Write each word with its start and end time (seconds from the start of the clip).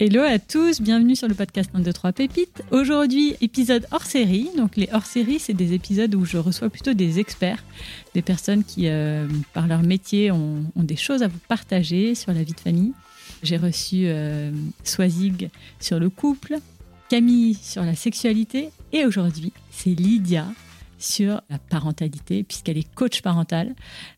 Hello 0.00 0.22
à 0.22 0.38
tous, 0.38 0.80
bienvenue 0.80 1.16
sur 1.16 1.26
le 1.26 1.34
podcast 1.34 1.70
1, 1.74 1.80
2, 1.80 1.92
3 1.92 2.12
Pépites. 2.12 2.62
Aujourd'hui, 2.70 3.34
épisode 3.40 3.84
hors 3.90 4.04
série. 4.04 4.48
Donc, 4.56 4.76
les 4.76 4.88
hors 4.92 5.04
série, 5.04 5.40
c'est 5.40 5.54
des 5.54 5.72
épisodes 5.72 6.14
où 6.14 6.24
je 6.24 6.38
reçois 6.38 6.70
plutôt 6.70 6.92
des 6.92 7.18
experts, 7.18 7.64
des 8.14 8.22
personnes 8.22 8.62
qui, 8.62 8.86
euh, 8.86 9.26
par 9.54 9.66
leur 9.66 9.82
métier, 9.82 10.30
ont, 10.30 10.62
des 10.76 10.94
choses 10.94 11.24
à 11.24 11.26
vous 11.26 11.40
partager 11.48 12.14
sur 12.14 12.32
la 12.32 12.44
vie 12.44 12.52
de 12.52 12.60
famille. 12.60 12.92
J'ai 13.42 13.56
reçu 13.56 14.02
euh, 14.04 14.52
Swazig 14.84 15.50
sur 15.80 15.98
le 15.98 16.10
couple, 16.10 16.58
Camille 17.08 17.54
sur 17.60 17.82
la 17.82 17.96
sexualité, 17.96 18.70
et 18.92 19.04
aujourd'hui, 19.04 19.52
c'est 19.72 19.90
Lydia 19.90 20.46
sur 20.98 21.40
la 21.48 21.58
parentalité, 21.58 22.42
puisqu'elle 22.42 22.78
est 22.78 22.94
coach 22.94 23.22
parentale. 23.22 23.74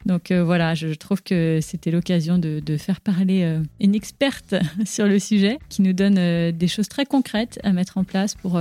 Donc 0.07 0.31
euh, 0.31 0.43
voilà, 0.43 0.75
je 0.75 0.89
trouve 0.89 1.23
que 1.23 1.61
c'était 1.63 1.91
l'occasion 1.91 2.39
de, 2.39 2.77
faire 2.79 3.01
parler 3.01 3.43
euh, 3.43 3.63
une 3.81 3.95
experte 3.95 4.55
sur 4.85 5.07
le 5.07 5.19
sujet 5.19 5.59
qui 5.69 5.83
nous 5.83 5.93
donne 5.93 6.19
euh, 6.19 6.53
des 6.53 6.69
choses 6.69 6.89
très 6.89 7.05
concrètes 7.05 7.59
à 7.63 7.73
mettre 7.73 7.99
en 7.99 8.05
place 8.05 8.35
pour 8.35 8.61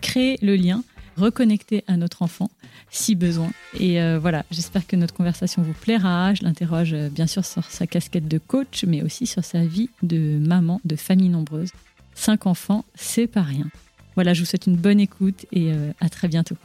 créer 0.00 0.38
le 0.42 0.54
lien, 0.54 0.82
reconnecter 1.16 1.84
à 1.86 1.96
notre 1.96 2.22
enfant 2.22 2.50
si 2.90 3.14
besoin. 3.14 3.50
Et 3.78 3.98
voilà, 4.18 4.44
j'espère 4.50 4.86
que 4.86 4.96
notre 4.96 5.14
conversation 5.14 5.62
vous 5.62 5.72
plaira. 5.72 6.34
Je 6.34 6.44
l'interroge 6.44 6.94
bien 7.10 7.26
sûr 7.26 7.44
sur 7.44 7.64
sa 7.64 7.86
casquette 7.86 8.28
de 8.28 8.38
coach, 8.38 8.84
mais 8.86 9.02
aussi 9.02 9.26
sur 9.26 9.44
sa 9.44 9.64
vie 9.64 9.88
de 10.02 10.38
maman 10.38 10.80
de 10.84 10.96
famille 10.96 11.28
nombreuse. 11.28 11.70
Cinq 12.14 12.46
enfants, 12.46 12.84
c'est 12.94 13.26
pas 13.26 13.42
rien. 13.42 13.66
Voilà, 14.14 14.34
je 14.34 14.40
vous 14.40 14.46
souhaite 14.46 14.66
une 14.66 14.76
bonne 14.76 15.00
écoute 15.00 15.46
et 15.52 15.72
euh, 15.72 15.92
à 16.00 16.08
très 16.08 16.28
bientôt. 16.28 16.56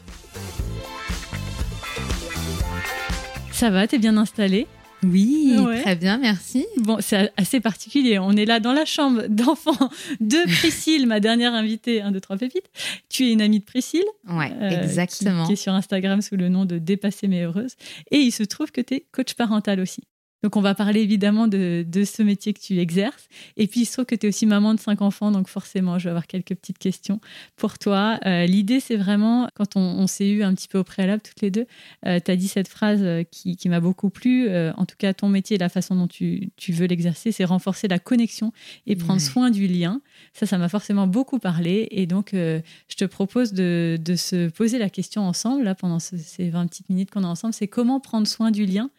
Ça 3.51 3.69
va, 3.69 3.87
t'es 3.87 3.97
bien 3.97 4.17
installée? 4.17 4.67
Oui, 5.03 5.55
ouais. 5.59 5.81
très 5.81 5.95
bien, 5.95 6.17
merci. 6.17 6.65
Bon, 6.77 6.97
c'est 6.99 7.31
assez 7.37 7.59
particulier. 7.59 8.17
On 8.17 8.31
est 8.31 8.45
là 8.45 8.59
dans 8.59 8.73
la 8.73 8.85
chambre 8.85 9.27
d'enfants 9.27 9.89
de 10.19 10.37
Priscille, 10.59 11.05
ma 11.05 11.19
dernière 11.19 11.53
invitée, 11.53 12.01
1, 12.01 12.11
2, 12.11 12.19
3 12.19 12.37
pépites. 12.37 12.69
Tu 13.09 13.25
es 13.25 13.33
une 13.33 13.41
amie 13.41 13.59
de 13.59 13.65
Priscille. 13.65 14.05
Ouais, 14.27 14.51
euh, 14.59 14.69
exactement. 14.83 15.43
Qui, 15.43 15.47
qui, 15.47 15.53
est 15.53 15.55
sur 15.63 15.73
Instagram 15.73 16.21
sous 16.21 16.35
le 16.35 16.49
nom 16.49 16.65
de 16.65 16.79
Dépasser 16.79 17.27
mes 17.27 17.43
heureuses. 17.43 17.75
Et 18.11 18.17
il 18.17 18.31
se 18.31 18.43
trouve 18.43 18.71
que 18.71 18.81
tu 18.81 18.95
es 18.95 19.05
coach 19.11 19.35
parental 19.35 19.79
aussi. 19.79 20.03
Donc, 20.43 20.55
on 20.55 20.61
va 20.61 20.75
parler 20.75 21.01
évidemment 21.01 21.47
de, 21.47 21.85
de, 21.87 22.03
ce 22.03 22.21
métier 22.23 22.53
que 22.53 22.59
tu 22.59 22.79
exerces. 22.79 23.27
Et 23.57 23.67
puis, 23.67 23.81
il 23.81 23.85
se 23.85 23.93
trouve 23.93 24.05
que 24.05 24.15
tu 24.15 24.27
es 24.27 24.29
aussi 24.29 24.45
maman 24.45 24.73
de 24.73 24.79
cinq 24.79 25.01
enfants, 25.01 25.31
donc 25.31 25.47
forcément, 25.47 25.97
je 25.99 26.05
vais 26.05 26.11
avoir 26.11 26.27
quelques 26.27 26.55
petites 26.55 26.77
questions 26.77 27.19
pour 27.55 27.79
toi. 27.79 28.19
Euh, 28.25 28.45
L'idée, 28.45 28.79
c'est 28.79 28.97
vraiment, 28.97 29.49
quand 29.55 29.75
on, 29.75 29.81
on 29.81 30.07
s'est 30.07 30.29
eu 30.29 30.43
un 30.43 30.53
petit 30.53 30.67
peu 30.67 30.77
au 30.77 30.83
préalable, 30.83 31.21
toutes 31.21 31.41
les 31.41 31.51
deux, 31.51 31.65
euh, 32.05 32.19
tu 32.23 32.31
as 32.31 32.35
dit 32.35 32.47
cette 32.47 32.67
phrase 32.67 33.03
qui, 33.31 33.55
qui 33.55 33.69
m'a 33.69 33.79
beaucoup 33.79 34.09
plu. 34.09 34.47
Euh, 34.47 34.71
en 34.77 34.85
tout 34.85 34.95
cas, 34.97 35.13
ton 35.13 35.29
métier, 35.29 35.57
la 35.57 35.69
façon 35.69 35.95
dont 35.95 36.07
tu, 36.07 36.51
tu 36.55 36.71
veux 36.71 36.85
l'exercer, 36.85 37.31
c'est 37.31 37.45
renforcer 37.45 37.87
la 37.87 37.99
connexion 37.99 38.51
et 38.85 38.95
prendre 38.95 39.21
soin 39.21 39.49
du 39.49 39.67
lien. 39.67 40.01
Ça, 40.33 40.45
ça 40.45 40.57
m'a 40.57 40.69
forcément 40.69 41.07
beaucoup 41.07 41.39
parlé. 41.39 41.87
Et 41.91 42.05
donc, 42.05 42.33
euh, 42.33 42.61
je 42.87 42.95
te 42.95 43.05
propose 43.05 43.53
de, 43.53 43.97
de, 44.03 44.15
se 44.15 44.49
poser 44.49 44.77
la 44.77 44.89
question 44.89 45.23
ensemble, 45.23 45.63
là, 45.63 45.75
pendant 45.75 45.99
ce, 45.99 46.17
ces 46.17 46.49
20 46.49 46.67
petites 46.67 46.89
minutes 46.89 47.11
qu'on 47.11 47.23
a 47.23 47.27
ensemble, 47.27 47.53
c'est 47.53 47.67
comment 47.67 47.99
prendre 47.99 48.27
soin 48.27 48.51
du 48.51 48.65
lien, 48.65 48.89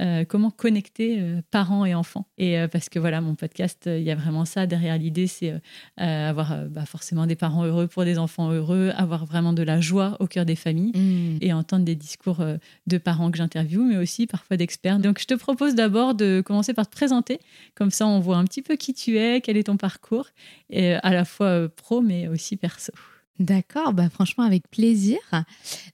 euh, 0.00 0.24
comment 0.24 0.50
connecter 0.50 0.77
euh, 1.00 1.40
parents 1.50 1.84
et 1.84 1.94
enfants. 1.94 2.26
Et 2.38 2.58
euh, 2.58 2.68
parce 2.68 2.88
que 2.88 2.98
voilà, 2.98 3.20
mon 3.20 3.34
podcast, 3.34 3.84
il 3.86 4.02
y 4.02 4.10
a 4.10 4.14
vraiment 4.14 4.44
ça 4.44 4.66
derrière 4.66 4.98
l'idée, 4.98 5.26
c'est 5.26 5.52
euh, 5.52 6.28
avoir 6.28 6.66
bah, 6.68 6.86
forcément 6.86 7.26
des 7.26 7.36
parents 7.36 7.64
heureux 7.64 7.86
pour 7.86 8.04
des 8.04 8.18
enfants 8.18 8.50
heureux, 8.50 8.92
avoir 8.96 9.24
vraiment 9.24 9.52
de 9.52 9.62
la 9.62 9.80
joie 9.80 10.16
au 10.20 10.26
cœur 10.26 10.44
des 10.44 10.56
familles 10.56 10.92
mmh. 10.94 11.38
et 11.40 11.52
entendre 11.52 11.84
des 11.84 11.94
discours 11.94 12.44
de 12.86 12.98
parents 12.98 13.30
que 13.30 13.38
j'interviewe, 13.38 13.82
mais 13.82 13.96
aussi 13.96 14.26
parfois 14.26 14.56
d'experts. 14.56 14.98
Donc 14.98 15.18
je 15.18 15.26
te 15.26 15.34
propose 15.34 15.74
d'abord 15.74 16.14
de 16.14 16.42
commencer 16.44 16.74
par 16.74 16.88
te 16.88 16.92
présenter, 16.92 17.40
comme 17.74 17.90
ça 17.90 18.06
on 18.06 18.20
voit 18.20 18.36
un 18.36 18.44
petit 18.44 18.62
peu 18.62 18.76
qui 18.76 18.94
tu 18.94 19.18
es, 19.18 19.40
quel 19.40 19.56
est 19.56 19.64
ton 19.64 19.76
parcours, 19.76 20.28
et 20.70 20.94
à 20.94 21.12
la 21.12 21.24
fois 21.24 21.68
pro 21.68 22.00
mais 22.00 22.28
aussi 22.28 22.56
perso. 22.56 22.92
D'accord, 23.38 23.92
bah 23.92 24.10
franchement 24.10 24.44
avec 24.44 24.68
plaisir. 24.68 25.18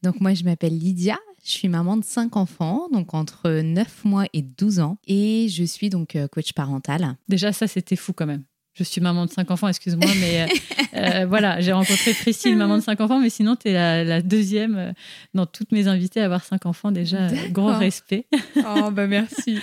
Donc 0.02 0.20
moi 0.20 0.34
je 0.34 0.44
m'appelle 0.44 0.76
Lydia, 0.78 1.18
je 1.44 1.50
suis 1.50 1.68
maman 1.68 1.96
de 1.96 2.04
cinq 2.04 2.36
enfants, 2.36 2.88
donc 2.90 3.12
entre 3.14 3.50
9 3.60 4.04
mois 4.04 4.24
et 4.32 4.42
12 4.42 4.80
ans, 4.80 4.96
et 5.06 5.48
je 5.48 5.62
suis 5.62 5.90
donc 5.90 6.16
euh, 6.16 6.26
coach 6.26 6.52
parental. 6.54 7.16
Déjà, 7.28 7.52
ça, 7.52 7.66
c'était 7.66 7.96
fou 7.96 8.12
quand 8.12 8.26
même. 8.26 8.44
Je 8.76 8.82
suis 8.82 9.00
maman 9.00 9.24
de 9.26 9.30
cinq 9.30 9.52
enfants, 9.52 9.68
excuse-moi, 9.68 10.10
mais 10.18 10.42
euh, 10.42 10.46
euh, 10.96 11.26
voilà, 11.26 11.60
j'ai 11.60 11.72
rencontré 11.72 12.12
Priscille, 12.12 12.56
maman 12.56 12.78
de 12.78 12.82
cinq 12.82 13.00
enfants, 13.00 13.20
mais 13.20 13.30
sinon, 13.30 13.54
tu 13.54 13.68
es 13.68 13.72
la, 13.72 14.02
la, 14.02 14.20
deuxième 14.20 14.76
euh, 14.76 14.92
dans 15.32 15.46
toutes 15.46 15.70
mes 15.70 15.86
invités 15.86 16.20
à 16.20 16.24
avoir 16.24 16.44
cinq 16.44 16.66
enfants. 16.66 16.90
Déjà, 16.90 17.28
grand 17.50 17.78
respect. 17.78 18.26
oh, 18.56 18.90
bah 18.90 19.06
merci. 19.06 19.60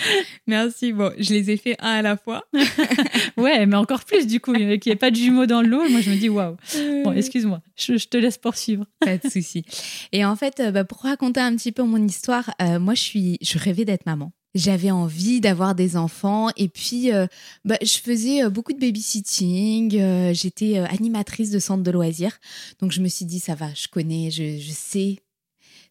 Merci. 0.47 0.93
Bon, 0.93 1.11
je 1.17 1.33
les 1.33 1.51
ai 1.51 1.57
fait 1.57 1.75
un 1.79 1.89
à 1.89 2.01
la 2.01 2.15
fois. 2.15 2.45
ouais, 3.37 3.65
mais 3.65 3.75
encore 3.75 4.05
plus 4.05 4.27
du 4.27 4.39
coup, 4.39 4.53
qu'il 4.53 4.67
n'y 4.67 4.91
ait 4.91 4.95
pas 4.95 5.11
de 5.11 5.17
jumeaux 5.17 5.45
dans 5.45 5.61
le 5.61 5.67
lot. 5.67 5.89
Moi, 5.89 5.99
je 5.99 6.09
me 6.09 6.15
dis, 6.15 6.29
waouh. 6.29 6.55
Bon, 7.03 7.11
excuse-moi, 7.11 7.61
je, 7.75 7.97
je, 7.97 8.07
te 8.07 8.15
laisse 8.15 8.37
poursuivre. 8.37 8.85
Pas 9.01 9.17
de 9.17 9.29
souci. 9.29 9.65
Et 10.13 10.23
en 10.23 10.37
fait, 10.37 10.61
bah, 10.71 10.85
pour 10.85 11.01
raconter 11.01 11.41
un 11.41 11.53
petit 11.57 11.73
peu 11.73 11.83
mon 11.83 12.01
histoire, 12.01 12.49
euh, 12.61 12.79
moi, 12.79 12.93
je, 12.93 13.01
suis, 13.01 13.37
je 13.41 13.59
rêvais 13.59 13.83
d'être 13.83 14.05
maman 14.05 14.31
j'avais 14.53 14.91
envie 14.91 15.41
d'avoir 15.41 15.75
des 15.75 15.95
enfants 15.95 16.49
et 16.57 16.67
puis 16.67 17.11
euh, 17.11 17.27
bah, 17.65 17.77
je 17.81 17.97
faisais 17.97 18.43
euh, 18.43 18.49
beaucoup 18.49 18.73
de 18.73 18.79
babysitting, 18.79 19.97
euh, 19.97 20.33
j'étais 20.33 20.77
animatrice 20.77 21.51
de 21.51 21.59
centre 21.59 21.83
de 21.83 21.91
loisirs. 21.91 22.37
Donc 22.79 22.91
je 22.91 23.01
me 23.01 23.07
suis 23.07 23.25
dit 23.25 23.39
ça 23.39 23.55
va, 23.55 23.73
je 23.73 23.87
connais, 23.87 24.31
je, 24.31 24.57
je 24.57 24.71
sais 24.71 25.19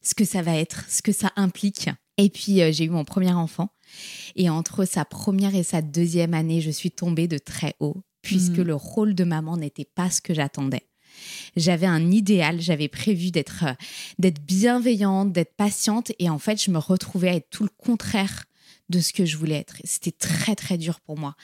ce 0.03 0.15
que 0.15 0.25
ça 0.25 0.43
va 0.43 0.57
être, 0.57 0.85
ce 0.89 1.03
que 1.03 1.13
ça 1.13 1.33
implique. 1.37 1.89
Et 2.19 2.29
puis 2.29 2.61
j'ai 2.73 2.85
eu 2.85 2.91
mon 2.91 3.05
premier 3.05 3.33
enfant 3.33 3.71
et 4.37 4.51
entre 4.51 4.85
sa 4.85 5.05
première 5.05 5.55
et 5.55 5.63
sa 5.63 5.81
deuxième 5.81 6.35
année, 6.35 6.61
je 6.61 6.71
suis 6.71 6.91
tombée 6.91 7.29
de 7.29 7.39
très 7.39 7.75
haut 7.81 7.97
puisque 8.23 8.59
mmh. 8.59 8.63
le 8.63 8.75
rôle 8.75 9.15
de 9.15 9.25
maman 9.25 9.57
n'était 9.57 9.87
pas 9.87 10.11
ce 10.11 10.21
que 10.21 10.35
j'attendais. 10.35 10.87
J'avais 11.57 11.87
un 11.87 12.11
idéal, 12.11 12.61
j'avais 12.61 12.89
prévu 12.89 13.31
d'être 13.31 13.65
d'être 14.19 14.43
bienveillante, 14.43 15.33
d'être 15.33 15.55
patiente 15.57 16.13
et 16.19 16.29
en 16.29 16.39
fait, 16.39 16.63
je 16.63 16.71
me 16.71 16.79
retrouvais 16.79 17.31
à 17.31 17.35
être 17.37 17.51
tout 17.51 17.65
le 17.65 17.71
contraire 17.79 18.45
de 18.91 19.01
ce 19.01 19.13
que 19.13 19.25
je 19.25 19.37
voulais 19.37 19.57
être. 19.57 19.77
C'était 19.85 20.13
très 20.13 20.55
très 20.55 20.77
dur 20.77 21.01
pour 21.01 21.19
moi 21.19 21.35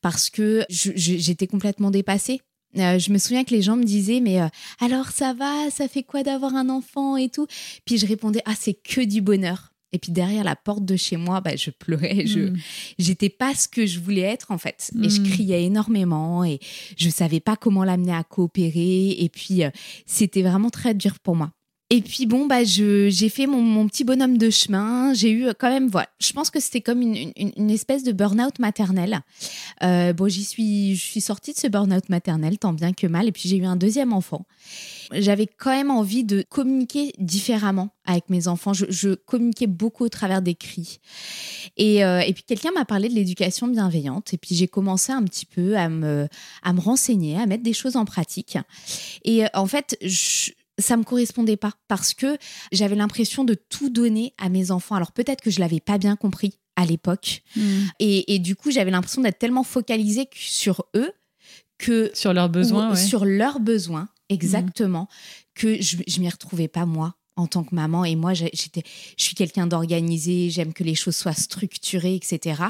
parce 0.00 0.30
que 0.30 0.64
j'étais 0.68 1.46
complètement 1.46 1.90
dépassée. 1.90 2.40
Euh, 2.76 2.98
je 2.98 3.12
me 3.12 3.18
souviens 3.18 3.44
que 3.44 3.54
les 3.54 3.62
gens 3.62 3.76
me 3.76 3.84
disaient 3.84 4.20
mais 4.20 4.40
euh, 4.40 4.48
alors 4.80 5.10
ça 5.10 5.32
va, 5.32 5.70
ça 5.70 5.86
fait 5.86 6.02
quoi 6.02 6.24
d'avoir 6.24 6.56
un 6.56 6.68
enfant 6.68 7.16
et 7.16 7.28
tout? 7.28 7.46
Puis 7.84 7.98
je 7.98 8.06
répondais 8.06 8.40
ah 8.46 8.54
c'est 8.58 8.74
que 8.74 9.00
du 9.00 9.20
bonheur. 9.20 9.70
Et 9.92 9.98
puis 9.98 10.10
derrière 10.10 10.42
la 10.42 10.56
porte 10.56 10.84
de 10.84 10.96
chez 10.96 11.16
moi, 11.16 11.40
bah, 11.40 11.54
je 11.54 11.70
pleurais. 11.70 12.26
Je 12.26 12.40
Hmm. 12.40 12.56
j'étais 12.98 13.28
pas 13.28 13.54
ce 13.54 13.68
que 13.68 13.86
je 13.86 14.00
voulais 14.00 14.22
être 14.22 14.50
en 14.50 14.58
fait. 14.58 14.90
Et 15.00 15.08
je 15.08 15.22
criais 15.22 15.62
énormément 15.62 16.42
et 16.44 16.58
je 16.96 17.08
savais 17.08 17.38
pas 17.38 17.54
comment 17.54 17.84
l'amener 17.84 18.12
à 18.12 18.24
coopérer. 18.24 19.10
Et 19.10 19.28
puis 19.28 19.62
euh, 19.62 19.70
c'était 20.04 20.42
vraiment 20.42 20.70
très 20.70 20.94
dur 20.94 21.20
pour 21.20 21.36
moi. 21.36 21.52
Et 21.90 22.00
puis 22.00 22.24
bon, 22.24 22.46
bah, 22.46 22.64
j'ai 22.64 23.28
fait 23.28 23.46
mon, 23.46 23.60
mon, 23.60 23.86
petit 23.86 24.04
bonhomme 24.04 24.38
de 24.38 24.48
chemin. 24.48 25.12
J'ai 25.12 25.30
eu 25.30 25.48
quand 25.58 25.68
même, 25.68 25.88
voilà, 25.88 26.08
je 26.18 26.32
pense 26.32 26.50
que 26.50 26.58
c'était 26.58 26.80
comme 26.80 27.02
une, 27.02 27.32
une, 27.36 27.70
espèce 27.70 28.02
de 28.02 28.12
burn-out 28.12 28.58
maternel. 28.58 29.20
Euh, 29.82 30.14
bon, 30.14 30.26
j'y 30.26 30.44
suis, 30.44 30.96
je 30.96 31.04
suis 31.04 31.20
sortie 31.20 31.52
de 31.52 31.58
ce 31.58 31.66
burn-out 31.66 32.08
maternel, 32.08 32.58
tant 32.58 32.72
bien 32.72 32.94
que 32.94 33.06
mal. 33.06 33.28
Et 33.28 33.32
puis 33.32 33.50
j'ai 33.50 33.58
eu 33.58 33.66
un 33.66 33.76
deuxième 33.76 34.14
enfant. 34.14 34.46
J'avais 35.12 35.46
quand 35.46 35.70
même 35.70 35.90
envie 35.90 36.24
de 36.24 36.42
communiquer 36.48 37.12
différemment 37.18 37.90
avec 38.06 38.30
mes 38.30 38.48
enfants. 38.48 38.72
Je, 38.72 39.14
communiquais 39.14 39.66
beaucoup 39.66 40.04
au 40.04 40.08
travers 40.08 40.40
des 40.40 40.54
cris. 40.54 41.00
Et, 41.76 42.02
euh, 42.02 42.20
et 42.20 42.32
puis 42.32 42.44
quelqu'un 42.44 42.72
m'a 42.72 42.86
parlé 42.86 43.10
de 43.10 43.14
l'éducation 43.14 43.68
bienveillante. 43.68 44.32
Et 44.32 44.38
puis 44.38 44.54
j'ai 44.54 44.68
commencé 44.68 45.12
un 45.12 45.22
petit 45.22 45.46
peu 45.46 45.76
à 45.76 45.90
me, 45.90 46.28
à 46.62 46.72
me 46.72 46.80
renseigner, 46.80 47.38
à 47.38 47.44
mettre 47.44 47.62
des 47.62 47.74
choses 47.74 47.96
en 47.96 48.06
pratique. 48.06 48.56
Et 49.22 49.44
euh, 49.44 49.48
en 49.52 49.66
fait, 49.66 49.98
je, 50.02 50.50
ça 50.78 50.96
me 50.96 51.04
correspondait 51.04 51.56
pas 51.56 51.72
parce 51.88 52.14
que 52.14 52.36
j'avais 52.72 52.96
l'impression 52.96 53.44
de 53.44 53.54
tout 53.54 53.90
donner 53.90 54.34
à 54.38 54.48
mes 54.48 54.70
enfants. 54.70 54.94
Alors 54.94 55.12
peut-être 55.12 55.40
que 55.40 55.50
je 55.50 55.60
l'avais 55.60 55.80
pas 55.80 55.98
bien 55.98 56.16
compris 56.16 56.58
à 56.76 56.84
l'époque 56.84 57.42
Hmm. 57.56 57.60
mmh. 57.60 57.90
et, 58.00 58.34
et, 58.34 58.38
du 58.38 58.56
coup 58.56 58.70
j'avais 58.70 58.90
l'impression 58.90 59.22
d'être 59.22 59.38
tellement 59.38 59.62
focalisée 59.62 60.28
sur 60.34 60.84
eux 60.96 61.12
que 61.78 62.10
sur 62.14 62.32
leurs 62.32 62.48
besoins, 62.48 62.88
ou, 62.88 62.92
ouais. 62.92 62.96
sur 62.96 63.24
leurs 63.24 63.60
besoins 63.60 64.08
exactement 64.28 65.02
mmh. 65.02 65.06
que 65.54 65.82
je, 65.82 65.96
je 66.06 66.20
m'y 66.20 66.28
retrouvais 66.28 66.68
pas 66.68 66.86
moi 66.86 67.14
en 67.36 67.46
tant 67.46 67.64
que 67.64 67.74
maman 67.74 68.04
et 68.04 68.16
moi 68.16 68.32
j'étais 68.34 68.82
je 69.18 69.24
suis 69.24 69.34
quelqu'un 69.34 69.66
d'organisé 69.66 70.50
j'aime 70.50 70.72
que 70.72 70.84
les 70.84 70.94
choses 70.94 71.16
soient 71.16 71.32
structurées 71.32 72.14
etc 72.14 72.62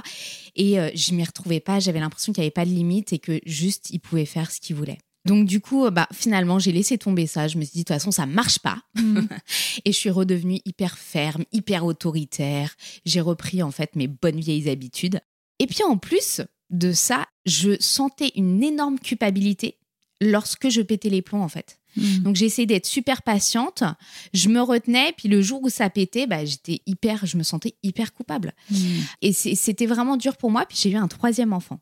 et 0.56 0.80
euh, 0.80 0.90
je 0.94 1.12
m'y 1.12 1.24
retrouvais 1.24 1.60
pas 1.60 1.80
j'avais 1.80 2.00
l'impression 2.00 2.32
qu'il 2.32 2.40
n'y 2.40 2.46
avait 2.46 2.50
pas 2.50 2.64
de 2.64 2.70
limite 2.70 3.12
et 3.12 3.18
que 3.18 3.40
juste 3.44 3.90
ils 3.90 4.00
pouvaient 4.00 4.24
faire 4.24 4.50
ce 4.50 4.60
qu'ils 4.60 4.76
voulaient 4.76 4.98
Donc 5.24 5.46
du 5.46 5.60
coup, 5.60 5.88
bah 5.90 6.08
finalement, 6.12 6.58
j'ai 6.58 6.72
laissé 6.72 6.98
tomber 6.98 7.26
ça. 7.26 7.48
Je 7.48 7.56
me 7.56 7.64
suis 7.64 7.72
dit 7.72 7.78
de 7.78 7.84
toute 7.84 7.94
façon, 7.94 8.10
ça 8.10 8.26
marche 8.26 8.58
pas. 8.58 8.78
Mm. 8.94 9.20
et 9.84 9.92
je 9.92 9.96
suis 9.96 10.10
redevenue 10.10 10.60
hyper 10.64 10.98
ferme, 10.98 11.44
hyper 11.52 11.84
autoritaire. 11.84 12.74
J'ai 13.04 13.20
repris 13.20 13.62
en 13.62 13.70
fait 13.70 13.96
mes 13.96 14.06
bonnes 14.06 14.40
vieilles 14.40 14.68
habitudes. 14.68 15.20
Et 15.58 15.66
puis 15.66 15.82
en 15.82 15.96
plus 15.96 16.42
de 16.70 16.92
ça, 16.92 17.26
je 17.46 17.76
sentais 17.80 18.32
une 18.36 18.62
énorme 18.62 18.98
culpabilité 18.98 19.78
lorsque 20.20 20.68
je 20.68 20.82
pétais 20.82 21.10
les 21.10 21.22
plombs 21.22 21.42
en 21.42 21.48
fait. 21.48 21.78
Mm. 21.96 22.18
Donc 22.18 22.36
j'ai 22.36 22.46
essayé 22.46 22.66
d'être 22.66 22.86
super 22.86 23.22
patiente, 23.22 23.84
je 24.32 24.48
me 24.48 24.60
retenais, 24.60 25.14
puis 25.16 25.28
le 25.28 25.40
jour 25.42 25.62
où 25.62 25.68
ça 25.68 25.88
pétait, 25.90 26.26
bah, 26.26 26.44
j'étais 26.44 26.80
hyper, 26.86 27.24
je 27.24 27.36
me 27.36 27.42
sentais 27.42 27.76
hyper 27.82 28.12
coupable. 28.12 28.52
Mm. 28.70 28.76
Et 29.22 29.32
c'était 29.32 29.86
vraiment 29.86 30.16
dur 30.16 30.36
pour 30.36 30.50
moi. 30.50 30.66
Puis 30.66 30.78
j'ai 30.80 30.90
eu 30.90 30.96
un 30.96 31.08
troisième 31.08 31.52
enfant. 31.52 31.80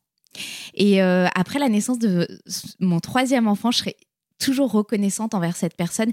Et 0.74 1.02
euh, 1.02 1.26
après 1.34 1.58
la 1.58 1.68
naissance 1.68 1.98
de 1.98 2.26
mon 2.80 3.00
troisième 3.00 3.48
enfant, 3.48 3.70
je 3.70 3.78
serai 3.78 3.96
toujours 4.38 4.72
reconnaissante 4.72 5.34
envers 5.34 5.56
cette 5.56 5.76
personne 5.76 6.12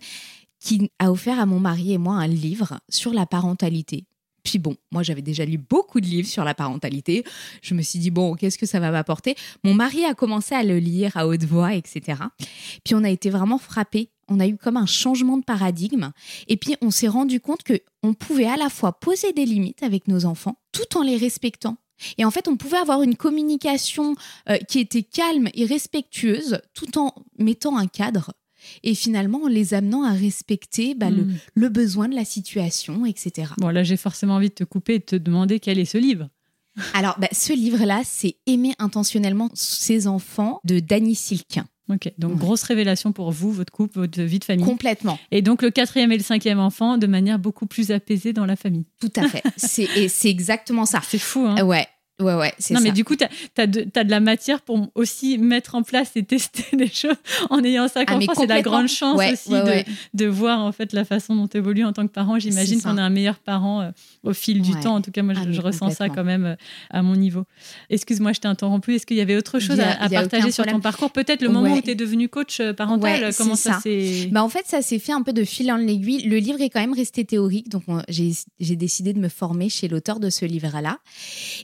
qui 0.59 0.91
a 0.99 1.11
offert 1.11 1.39
à 1.39 1.45
mon 1.45 1.59
mari 1.59 1.93
et 1.93 1.97
moi 1.97 2.15
un 2.15 2.27
livre 2.27 2.79
sur 2.89 3.13
la 3.13 3.25
parentalité. 3.25 4.05
Puis 4.43 4.59
bon, 4.59 4.75
moi 4.91 5.03
j'avais 5.03 5.21
déjà 5.21 5.45
lu 5.45 5.57
beaucoup 5.57 5.99
de 5.99 6.05
livres 6.05 6.27
sur 6.27 6.43
la 6.43 6.53
parentalité. 6.53 7.23
Je 7.61 7.73
me 7.73 7.81
suis 7.81 7.99
dit, 7.99 8.11
bon, 8.11 8.35
qu'est-ce 8.35 8.57
que 8.57 8.65
ça 8.65 8.79
va 8.79 8.91
m'apporter? 8.91 9.35
Mon 9.63 9.73
mari 9.73 10.05
a 10.05 10.13
commencé 10.13 10.55
à 10.55 10.63
le 10.63 10.79
lire 10.79 11.15
à 11.17 11.27
haute 11.27 11.43
voix, 11.43 11.75
etc. 11.75 12.21
Puis 12.83 12.95
on 12.95 13.03
a 13.03 13.09
été 13.09 13.29
vraiment 13.29 13.57
frappés. 13.57 14.09
On 14.27 14.39
a 14.39 14.47
eu 14.47 14.57
comme 14.57 14.77
un 14.77 14.85
changement 14.85 15.37
de 15.37 15.43
paradigme. 15.43 16.11
Et 16.47 16.57
puis 16.57 16.75
on 16.81 16.91
s'est 16.91 17.07
rendu 17.07 17.39
compte 17.39 17.63
que 17.63 17.79
on 18.03 18.13
pouvait 18.13 18.47
à 18.47 18.57
la 18.57 18.69
fois 18.69 18.99
poser 18.99 19.33
des 19.33 19.45
limites 19.45 19.83
avec 19.83 20.07
nos 20.07 20.25
enfants 20.25 20.57
tout 20.71 20.97
en 20.97 21.01
les 21.01 21.17
respectant. 21.17 21.77
Et 22.17 22.25
en 22.25 22.31
fait, 22.31 22.47
on 22.47 22.57
pouvait 22.57 22.77
avoir 22.77 23.01
une 23.01 23.15
communication 23.15 24.15
euh, 24.49 24.57
qui 24.67 24.79
était 24.79 25.03
calme 25.03 25.49
et 25.53 25.65
respectueuse 25.65 26.59
tout 26.73 26.97
en 26.97 27.13
mettant 27.37 27.77
un 27.77 27.87
cadre. 27.87 28.33
Et 28.83 28.93
finalement, 28.93 29.43
en 29.43 29.47
les 29.47 29.73
amenant 29.73 30.03
à 30.03 30.11
respecter 30.11 30.93
bah, 30.93 31.09
le, 31.09 31.23
Mm. 31.23 31.35
le 31.53 31.69
besoin 31.69 32.09
de 32.09 32.15
la 32.15 32.25
situation, 32.25 33.05
etc. 33.05 33.53
Bon, 33.57 33.69
là, 33.69 33.83
j'ai 33.83 33.95
forcément 33.97 34.35
envie 34.35 34.49
de 34.49 34.53
te 34.53 34.63
couper 34.65 34.95
et 34.95 34.99
de 34.99 35.05
te 35.05 35.15
demander 35.15 35.59
quel 35.61 35.79
est 35.79 35.85
ce 35.85 35.97
livre. 35.97 36.27
Alors, 36.93 37.17
bah, 37.19 37.29
ce 37.31 37.53
livre-là, 37.53 38.01
c'est 38.05 38.35
Aimer 38.47 38.73
intentionnellement 38.79 39.49
ses 39.53 40.07
enfants 40.07 40.59
de 40.65 40.79
Danny 40.79 41.15
Silquin. 41.15 41.67
Ok, 41.89 42.11
donc 42.17 42.33
Ouais. 42.33 42.37
grosse 42.37 42.63
révélation 42.63 43.11
pour 43.11 43.31
vous, 43.31 43.51
votre 43.51 43.71
couple, 43.73 43.99
votre 43.99 44.21
vie 44.21 44.39
de 44.39 44.43
famille. 44.43 44.63
Complètement, 44.65 45.19
Et 45.31 45.41
donc 45.41 45.61
le 45.61 45.71
quatrième 45.71 46.11
et 46.11 46.17
le 46.17 46.23
cinquième 46.23 46.59
enfant 46.59 46.97
de 46.97 47.07
manière 47.07 47.39
beaucoup 47.39 47.65
plus 47.65 47.91
apaisée 47.91 48.31
dans 48.33 48.45
la 48.45 48.55
famille. 48.55 48.85
tout 48.99 49.11
à 49.15 49.27
fait. 49.27 49.41
c'est, 49.57 49.87
et 49.95 50.07
c'est 50.09 50.29
exactement 50.29 50.85
ça. 50.85 51.01
C'est 51.07 51.17
fou, 51.17 51.45
hein 51.47 51.63
Ouais, 51.65 51.87
ouais, 52.19 52.35
ouais, 52.35 52.53
c'est 52.59 52.73
Non, 52.73 52.79
ça. 52.79 52.83
mais 52.85 52.91
du 52.91 53.03
coup, 53.03 53.15
tu 53.15 53.25
as, 53.61 53.67
de, 53.67 53.81
t'as 53.81 54.03
de 54.03 54.11
la 54.11 54.19
matière 54.19 54.61
pour 54.61 54.87
aussi 54.95 55.37
mettre 55.37 55.75
en 55.75 55.83
place 55.83 56.11
et 56.15 56.23
tester 56.23 56.63
des 56.77 56.87
choses 56.87 57.15
en 57.49 57.63
ayant 57.63 57.87
cinq 57.87 58.07
Ah, 58.11 58.17
mais 58.17 58.29
enfants. 58.29 58.41
C'est 58.41 58.47
la 58.47 58.61
grande 58.61 58.87
chance 58.87 59.17
Ouais, 59.17 59.33
aussi 59.33 59.49
ouais, 59.51 59.83
de, 59.83 60.23
de 60.25 60.25
voir 60.29 60.59
en 60.59 60.71
fait 60.71 60.93
la 60.93 61.05
façon 61.05 61.35
dont 61.35 61.47
tu 61.47 61.57
évolues 61.57 61.85
en 61.85 61.93
tant 61.93 62.05
que 62.07 62.11
parent. 62.13 62.39
J'imagine 62.39 62.79
ça. 62.79 62.89
qu'on 62.91 62.97
est 62.97 63.01
un 63.01 63.09
meilleur 63.09 63.39
parent 63.39 63.81
euh, 63.81 63.91
au 64.23 64.33
fil 64.33 64.61
du 64.61 64.71
temps. 64.79 64.95
En 64.95 65.01
tout 65.01 65.11
cas, 65.11 65.21
moi, 65.23 65.33
je, 65.33 65.39
Ah, 65.41 65.51
je 65.51 65.61
ressens 65.61 65.91
ça 65.91 66.09
quand 66.09 66.23
même 66.23 66.45
euh, 66.45 66.55
à 66.89 67.01
mon 67.01 67.15
niveau. 67.15 67.43
Excuse-moi, 67.89 68.33
je 68.33 68.39
t'ai 68.39 68.47
interrompu. 68.47 68.95
Est-ce 68.95 69.05
qu'il 69.05 69.17
y 69.17 69.21
avait 69.21 69.35
autre 69.37 69.59
chose 69.59 69.79
a- 69.79 70.01
à, 70.01 70.09
partager 70.09 70.51
sur 70.51 70.65
ton 70.65 70.79
parcours? 70.79 71.11
Peut-être 71.11 71.41
le 71.41 71.49
moment 71.49 71.73
où 71.73 71.81
tu 71.81 71.89
es 71.91 71.95
devenu 71.95 72.29
coach 72.29 72.59
euh, 72.59 72.73
parental. 72.73 73.31
Comment 73.37 73.55
ça 73.55 73.73
ça. 73.73 73.79
s'est. 73.81 74.27
Bah, 74.31 74.43
en 74.43 74.49
fait, 74.49 74.65
ça 74.65 74.81
s'est 74.81 74.99
fait 74.99 75.11
un 75.13 75.21
peu 75.21 75.33
de 75.33 75.43
fil 75.43 75.71
en 75.71 75.77
aiguille. 75.87 76.23
Le 76.23 76.37
livre 76.37 76.61
est 76.61 76.69
quand 76.69 76.79
même 76.81 76.93
resté 76.93 77.25
théorique, 77.25 77.69
donc 77.69 77.83
on- 77.87 78.01
j'ai 78.09 78.31
j'ai 78.59 78.75
décidé 78.75 79.13
de 79.13 79.19
me 79.19 79.29
former 79.29 79.69
chez 79.69 79.87
l'auteur 79.87 80.19
de 80.19 80.29
ce 80.29 80.45
livre-là. 80.45 80.99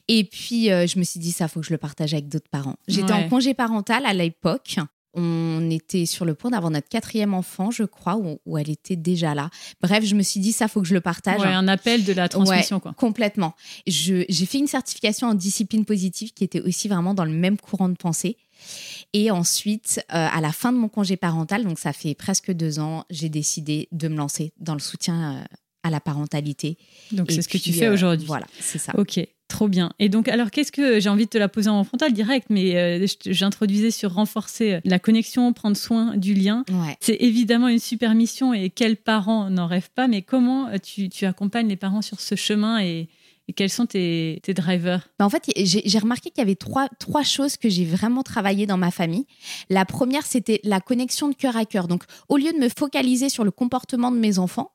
Et 0.08 0.24
puis, 0.24 0.45
euh, 0.54 0.88
je 0.88 0.98
me 1.00 1.04
suis 1.04 1.20
dit, 1.20 1.32
ça, 1.32 1.48
faut 1.48 1.60
que 1.62 1.66
je 1.68 1.72
le 1.74 1.78
partage 1.78 2.14
avec 2.14 2.28
d'autres 2.30 2.50
parents. 2.50 2.76
J'étais 2.88 3.14
Ouais. 3.14 3.26
en 3.26 3.30
congé 3.30 3.54
parental 3.54 4.06
à 4.06 4.14
l'époque. 4.14 4.78
On 5.18 5.70
était 5.70 6.06
sur 6.06 6.26
le 6.26 6.34
point 6.36 6.52
d'avoir 6.52 6.72
notre 6.72 6.90
quatrième 6.90 7.34
enfant, 7.34 7.72
je 7.72 7.84
crois, 7.84 8.18
où, 8.18 8.40
où 8.46 8.58
elle 8.58 8.70
était 8.70 8.98
déjà 8.98 9.34
là. 9.34 9.50
Bref, 9.82 10.04
je 10.04 10.14
me 10.14 10.22
suis 10.22 10.42
dit, 10.42 10.52
ça, 10.52 10.68
faut 10.68 10.82
que 10.82 10.88
je 10.88 10.94
le 10.94 11.00
partage. 11.00 11.40
Ouais, 11.40 11.48
un 11.48 11.70
appel 11.70 12.04
de 12.04 12.12
la 12.12 12.28
transmission. 12.28 12.82
quoi. 12.82 12.94
Complètement. 12.98 13.56
J'ai 13.88 14.26
fait 14.46 14.58
une 14.58 14.68
certification 14.68 15.28
en 15.30 15.34
discipline 15.34 15.86
positive 15.86 16.34
qui 16.34 16.44
était 16.44 16.60
aussi 16.60 16.90
vraiment 16.90 17.14
dans 17.14 17.24
le 17.24 17.32
même 17.32 17.58
courant 17.58 17.88
de 17.88 17.96
pensée. 17.96 18.36
Et 19.14 19.32
ensuite, 19.32 20.04
euh, 20.14 20.28
à 20.30 20.42
la 20.42 20.52
fin 20.52 20.74
de 20.74 20.78
mon 20.78 20.90
congé 20.90 21.16
parental, 21.16 21.64
donc 21.64 21.80
ça 21.80 21.94
fait 21.94 22.14
presque 22.14 22.52
deux 22.52 22.80
ans, 22.80 23.06
j'ai 23.10 23.30
décidé 23.30 23.88
de 23.94 24.10
me 24.10 24.18
lancer 24.18 24.52
dans 24.60 24.74
le 24.74 24.80
soutien 24.82 25.36
euh, 25.36 25.44
à 25.84 25.90
la 25.92 26.02
parentalité. 26.02 26.78
Donc 27.14 27.32
c'est 27.32 27.42
ce 27.42 27.48
que 27.48 27.58
tu 27.58 27.70
puis, 27.72 27.80
fais 27.80 27.86
euh, 27.88 27.94
aujourd'hui. 27.94 28.26
Voilà, 28.28 28.48
c'est 28.60 28.80
ça. 28.80 28.92
Ok, 28.98 29.20
trop 29.48 29.68
bien. 29.68 29.92
Et 30.00 30.10
donc, 30.10 30.28
alors, 30.28 30.52
qu'est-ce 30.52 30.72
que 30.72 31.00
j'ai 31.00 31.10
envie 31.10 31.26
de 31.26 31.30
te 31.30 31.38
la 31.38 31.48
poser 31.48 31.70
en 31.70 31.84
frontal 31.84 32.14
direct, 32.14 32.48
mais 32.50 32.76
euh, 32.76 33.06
j'introduisais 33.26 33.92
sur 33.92 34.14
renforcer 34.14 34.74
euh, 34.74 34.80
la 34.86 35.00
connexion, 35.00 35.54
prendre 35.54 35.78
soin 35.78 36.18
du 36.18 36.34
lien. 36.34 36.64
Ouais. 36.70 36.98
C'est 37.00 37.18
évidemment 37.20 37.68
une 37.68 37.80
super 37.80 38.16
mission 38.16 38.54
et 38.54 38.70
quels 38.70 38.98
parents 38.98 39.50
n'en 39.50 39.68
rêvent 39.68 39.92
pas, 39.94 40.08
mais 40.08 40.22
comment 40.22 40.68
euh, 40.68 40.78
tu, 40.82 41.10
tu 41.10 41.26
accompagnes 41.26 41.68
les 41.68 41.76
parents 41.76 42.02
sur 42.02 42.20
ce 42.20 42.36
chemin 42.36 42.82
et, 42.82 43.08
et 43.48 43.54
quels 43.54 43.70
sont 43.70 43.86
tes, 43.86 44.40
tes 44.44 44.54
drivers? 44.54 45.08
Bah, 45.20 45.26
en 45.26 45.30
fait, 45.30 45.44
j'ai 45.56 46.00
remarqué 46.00 46.32
qu'il 46.32 46.42
y 46.42 46.46
avait 46.46 46.56
trois, 46.56 46.90
trois 47.00 47.24
choses 47.24 47.58
que 47.58 47.70
j'ai 47.70 47.86
vraiment 47.86 48.24
travaillé 48.24 48.66
dans 48.66 48.78
ma 48.78 48.92
famille. 48.92 49.26
La 49.70 49.86
première, 49.86 50.26
c'était 50.26 50.60
la 50.64 50.82
connexion 50.82 51.30
de 51.30 51.36
cœur 51.36 51.56
à 51.56 51.66
cœur. 51.66 51.88
Donc, 51.88 52.04
au 52.28 52.38
lieu 52.38 52.52
de 52.52 52.58
me 52.58 52.70
focaliser 52.70 53.30
sur 53.30 53.44
le 53.44 53.52
comportement 53.52 54.12
de 54.12 54.18
mes 54.18 54.40
enfants, 54.40 54.72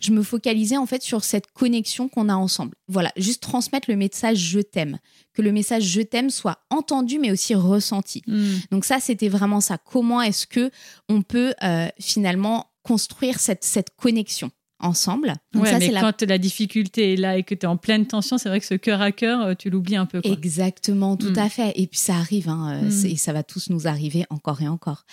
je 0.00 0.10
me 0.10 0.22
focalisais 0.22 0.76
en 0.76 0.86
fait 0.86 1.02
sur 1.02 1.24
cette 1.24 1.50
connexion 1.52 2.08
qu'on 2.08 2.28
a 2.28 2.34
ensemble. 2.34 2.74
Voilà, 2.88 3.12
juste 3.16 3.42
transmettre 3.42 3.88
le 3.88 3.96
message 3.96 4.38
je 4.38 4.60
t'aime, 4.60 4.98
que 5.32 5.42
le 5.42 5.52
message 5.52 5.84
je 5.84 6.02
t'aime 6.02 6.30
soit 6.30 6.58
entendu 6.70 7.18
mais 7.18 7.30
aussi 7.30 7.54
ressenti. 7.54 8.22
Hmm. 8.26 8.58
Donc 8.70 8.84
ça, 8.84 9.00
c'était 9.00 9.28
vraiment 9.28 9.60
ça. 9.60 9.78
Comment 9.78 10.20
est-ce 10.20 10.46
que 10.46 10.70
on 11.08 11.22
peut 11.22 11.54
euh, 11.62 11.88
finalement 11.98 12.66
construire 12.82 13.38
cette, 13.38 13.64
cette 13.64 13.90
connexion? 13.96 14.50
Ensemble 14.82 15.34
Donc 15.54 15.62
Ouais, 15.64 15.70
ça, 15.70 15.78
mais 15.78 15.90
la 15.90 16.00
quand 16.00 16.22
la 16.22 16.38
difficulté 16.38 17.12
est 17.14 17.16
là 17.16 17.36
et 17.38 17.42
que 17.42 17.54
tu 17.54 17.62
es 17.64 17.68
en 17.68 17.76
pleine 17.76 18.06
tension, 18.06 18.38
c'est 18.38 18.48
vrai 18.48 18.60
que 18.60 18.66
ce 18.66 18.74
cœur 18.74 19.00
à 19.00 19.12
cœur, 19.12 19.40
euh, 19.42 19.54
tu 19.58 19.70
l'oublies 19.70 19.96
un 19.96 20.06
peu. 20.06 20.20
Quoi. 20.20 20.30
Exactement, 20.30 21.16
tout 21.16 21.30
Mm. 21.32 21.38
à 21.38 21.48
fait. 21.48 21.72
Et 21.76 21.86
puis 21.86 21.98
ça 21.98 22.14
arrive, 22.16 22.48
hein, 22.48 22.80
euh, 22.82 22.90
Mm. 22.90 23.06
et 23.06 23.16
ça 23.16 23.32
va 23.32 23.42
tous 23.42 23.70
nous 23.70 23.86
arriver 23.86 24.24
encore 24.30 24.60
et 24.62 24.68
encore. 24.68 25.04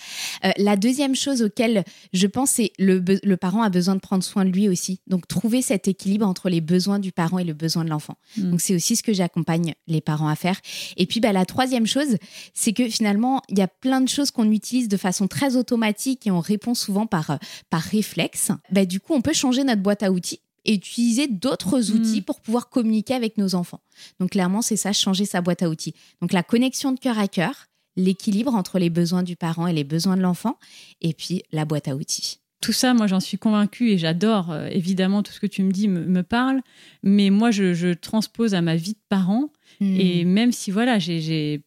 Euh, 0.44 0.50
la 0.58 0.76
deuxième 0.76 1.14
chose 1.14 1.42
auquel 1.42 1.84
je 2.12 2.26
pense, 2.26 2.50
c'est 2.50 2.72
le, 2.78 3.02
le 3.22 3.36
parent 3.36 3.62
a 3.62 3.70
besoin 3.70 3.94
de 3.94 4.00
prendre 4.00 4.22
soin 4.24 4.44
de 4.44 4.50
lui 4.50 4.68
aussi. 4.68 5.00
Donc 5.06 5.26
trouver 5.28 5.62
cet 5.62 5.88
équilibre 5.88 6.26
entre 6.26 6.48
les 6.48 6.60
besoins 6.60 6.98
du 6.98 7.12
parent 7.12 7.38
et 7.38 7.44
le 7.44 7.54
besoin 7.54 7.84
de 7.84 7.90
l'enfant. 7.90 8.16
Mm. 8.36 8.50
Donc 8.50 8.60
c'est 8.60 8.74
aussi 8.74 8.96
ce 8.96 9.02
que 9.02 9.12
j'accompagne 9.12 9.74
les 9.86 10.00
parents 10.00 10.28
à 10.28 10.36
faire. 10.36 10.60
Et 10.96 11.06
puis 11.06 11.20
bah, 11.20 11.32
la 11.32 11.44
troisième 11.46 11.86
chose, 11.86 12.16
c'est 12.54 12.72
que 12.72 12.88
finalement, 12.88 13.42
il 13.48 13.58
y 13.58 13.62
a 13.62 13.68
plein 13.68 14.00
de 14.00 14.08
choses 14.08 14.30
qu'on 14.30 14.50
utilise 14.50 14.88
de 14.88 14.96
façon 14.96 15.28
très 15.28 15.56
automatique 15.56 16.26
et 16.26 16.30
on 16.30 16.40
répond 16.40 16.74
souvent 16.74 17.06
par, 17.06 17.38
par 17.70 17.82
réflexe. 17.82 18.50
Bah, 18.72 18.84
du 18.84 19.00
coup, 19.00 19.14
on 19.14 19.20
peut 19.20 19.32
changer 19.32 19.59
notre 19.64 19.82
boîte 19.82 20.02
à 20.02 20.10
outils 20.10 20.40
et 20.64 20.74
utiliser 20.74 21.26
d'autres 21.26 21.90
outils 21.92 22.20
Mm. 22.20 22.24
pour 22.24 22.40
pouvoir 22.40 22.68
communiquer 22.68 23.14
avec 23.14 23.38
nos 23.38 23.54
enfants. 23.54 23.80
Donc 24.18 24.30
clairement, 24.30 24.60
c'est 24.62 24.76
ça, 24.76 24.92
changer 24.92 25.24
sa 25.24 25.40
boîte 25.40 25.62
à 25.62 25.70
outils. 25.70 25.94
Donc 26.20 26.32
la 26.32 26.42
connexion 26.42 26.92
de 26.92 26.98
cœur 27.00 27.18
à 27.18 27.28
cœur, 27.28 27.66
l'équilibre 27.96 28.54
entre 28.54 28.78
les 28.78 28.90
besoins 28.90 29.22
du 29.22 29.36
parent 29.36 29.66
et 29.66 29.72
les 29.72 29.84
besoins 29.84 30.16
de 30.16 30.22
l'enfant, 30.22 30.58
et 31.00 31.12
puis 31.14 31.42
la 31.50 31.64
boîte 31.64 31.88
à 31.88 31.96
outils. 31.96 32.38
Tout 32.60 32.72
ça, 32.72 32.92
moi, 32.92 33.06
j'en 33.06 33.20
suis 33.20 33.38
convaincue 33.38 33.90
et 33.90 33.96
j'adore. 33.98 34.50
euh, 34.50 34.68
évidemment, 34.70 35.22
tout 35.22 35.32
ce 35.32 35.40
que 35.40 35.46
tu 35.46 35.62
me 35.62 35.72
dis 35.72 35.88
me, 35.88 36.04
me 36.04 36.22
parle. 36.22 36.60
Mais 37.02 37.30
moi, 37.30 37.50
je, 37.50 37.72
je 37.72 37.88
transpose 37.94 38.52
à 38.54 38.60
ma 38.60 38.76
vie 38.76 38.92
de 38.92 38.98
parent. 39.08 39.48
Et 39.80 40.26
même 40.26 40.52
si, 40.52 40.70
voilà, 40.70 40.98
j'ai, 40.98 41.20
j'ai, 41.22 41.62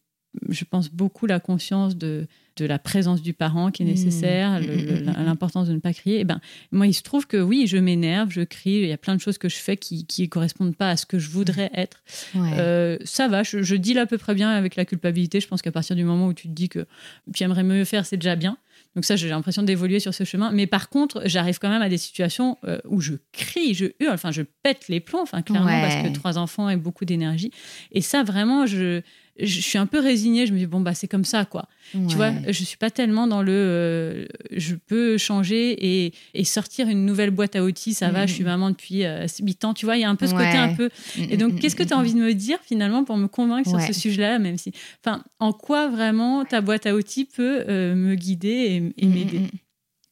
je 0.48 0.64
pense 0.64 0.88
beaucoup 0.88 1.26
la 1.26 1.40
conscience 1.40 1.96
de, 1.96 2.28
de 2.56 2.66
la 2.66 2.78
présence 2.78 3.20
du 3.22 3.32
parent 3.34 3.70
qui 3.70 3.82
est 3.82 3.86
Mm. 3.86 3.88
nécessaire, 3.88 4.60
le- 4.60 4.66
le- 4.66 5.24
l'importance 5.24 5.68
de 5.68 5.72
ne 5.74 5.78
pas 5.80 5.92
crier, 5.92 6.20
et 6.20 6.24
ben, 6.24 6.40
moi, 6.72 6.86
il 6.86 6.94
se 6.94 7.02
trouve 7.02 7.26
que 7.26 7.36
oui, 7.36 7.66
je 7.66 7.76
m'énerve, 7.76 8.30
je 8.30 8.42
crie, 8.42 8.80
il 8.82 8.88
y 8.88 8.92
a 8.92 8.96
plein 8.98 9.16
de 9.16 9.20
choses 9.20 9.38
que 9.38 9.48
je 9.48 9.56
fais 9.56 9.76
qui 9.76 10.06
ne 10.18 10.26
correspondent 10.26 10.76
pas 10.76 10.90
à 10.90 10.96
ce 10.96 11.04
que 11.06 11.18
je 11.18 11.28
voudrais 11.30 11.70
être. 11.74 12.02
Ouais. 12.34 12.50
Euh, 12.58 12.96
ça 13.04 13.28
va, 13.28 13.42
je, 13.42 13.62
je 13.62 13.74
deal 13.76 13.98
à 13.98 14.06
peu 14.06 14.18
près 14.18 14.34
bien 14.34 14.50
avec 14.50 14.76
la 14.76 14.84
culpabilité. 14.84 15.40
Je 15.40 15.48
pense 15.48 15.62
qu'à 15.62 15.72
partir 15.72 15.96
du 15.96 16.04
moment 16.04 16.26
où 16.28 16.32
tu 16.34 16.48
te 16.48 16.52
dis 16.52 16.68
que 16.68 16.86
tu 17.34 17.42
aimerais 17.42 17.64
mieux 17.64 17.84
faire, 17.84 18.06
c'est 18.06 18.16
déjà 18.16 18.36
bien. 18.36 18.56
Donc 18.94 19.04
ça, 19.04 19.16
j'ai 19.16 19.28
l'impression 19.28 19.64
d'évoluer 19.64 19.98
sur 19.98 20.14
ce 20.14 20.22
chemin. 20.22 20.52
Mais 20.52 20.68
par 20.68 20.88
contre, 20.88 21.22
j'arrive 21.24 21.58
quand 21.58 21.68
même 21.68 21.82
à 21.82 21.88
des 21.88 21.98
situations 21.98 22.58
euh, 22.64 22.78
où 22.88 23.00
je 23.00 23.14
crie, 23.32 23.74
je 23.74 23.86
hurle, 23.98 24.14
enfin, 24.14 24.30
je 24.30 24.42
pète 24.62 24.86
les 24.88 25.00
plombs, 25.00 25.22
enfin, 25.22 25.42
clairement, 25.42 25.66
Ouais. 25.66 25.80
parce 25.80 26.08
que 26.08 26.12
trois 26.14 26.38
enfants 26.38 26.68
et 26.70 26.76
beaucoup 26.76 27.04
d'énergie. 27.04 27.50
Et 27.90 28.00
ça, 28.00 28.22
vraiment, 28.22 28.66
je, 28.66 29.00
je 29.38 29.60
suis 29.60 29.78
un 29.78 29.86
peu 29.86 29.98
résignée. 30.00 30.46
Je 30.46 30.52
me 30.52 30.58
dis, 30.58 30.66
bon, 30.66 30.80
bah, 30.80 30.94
c'est 30.94 31.08
comme 31.08 31.24
ça, 31.24 31.44
quoi. 31.44 31.68
Tu 32.08 32.16
vois, 32.16 32.32
je 32.46 32.64
suis 32.64 32.76
pas 32.76 32.90
tellement 32.90 33.26
dans 33.26 33.42
le 33.42 33.52
euh, 33.52 34.26
je 34.50 34.74
peux 34.74 35.16
changer 35.18 36.04
et, 36.06 36.12
et 36.34 36.44
sortir 36.44 36.88
une 36.88 37.04
nouvelle 37.06 37.30
boîte 37.30 37.56
à 37.56 37.62
outils. 37.64 37.94
Ça 37.94 38.10
va, 38.10 38.22
Mhm. 38.22 38.28
je 38.28 38.34
suis 38.34 38.44
maman 38.44 38.70
depuis 38.70 39.04
euh, 39.04 39.26
8 39.40 39.64
ans. 39.64 39.74
Tu 39.74 39.84
vois, 39.86 39.96
il 39.96 40.00
y 40.00 40.04
a 40.04 40.10
un 40.10 40.16
peu 40.16 40.26
ce 40.26 40.32
côté 40.34 40.56
un 40.56 40.74
peu 40.74 40.90
et 41.30 41.36
donc, 41.36 41.58
qu'est-ce 41.60 41.76
que 41.76 41.82
tu 41.84 41.92
as 41.94 41.98
envie 41.98 42.14
de 42.14 42.18
me 42.20 42.32
dire 42.34 42.58
finalement 42.64 43.04
pour 43.04 43.16
me 43.16 43.28
convaincre 43.28 43.70
Ouais. 43.72 43.80
sur 43.84 43.94
ce 43.94 44.00
sujet-là, 44.00 44.38
même 44.38 44.58
si, 44.58 44.72
enfin, 45.04 45.22
en 45.38 45.52
quoi 45.52 45.88
vraiment 45.88 46.44
ta 46.44 46.60
boîte 46.60 46.86
à 46.86 46.94
outils 46.94 47.24
peut 47.26 47.64
euh, 47.68 47.94
me 47.94 48.14
guider 48.14 48.48
et, 48.98 49.04
et 49.04 49.06
Mm, 49.06 49.12
m'aider? 49.12 49.38
mm, 49.40 49.48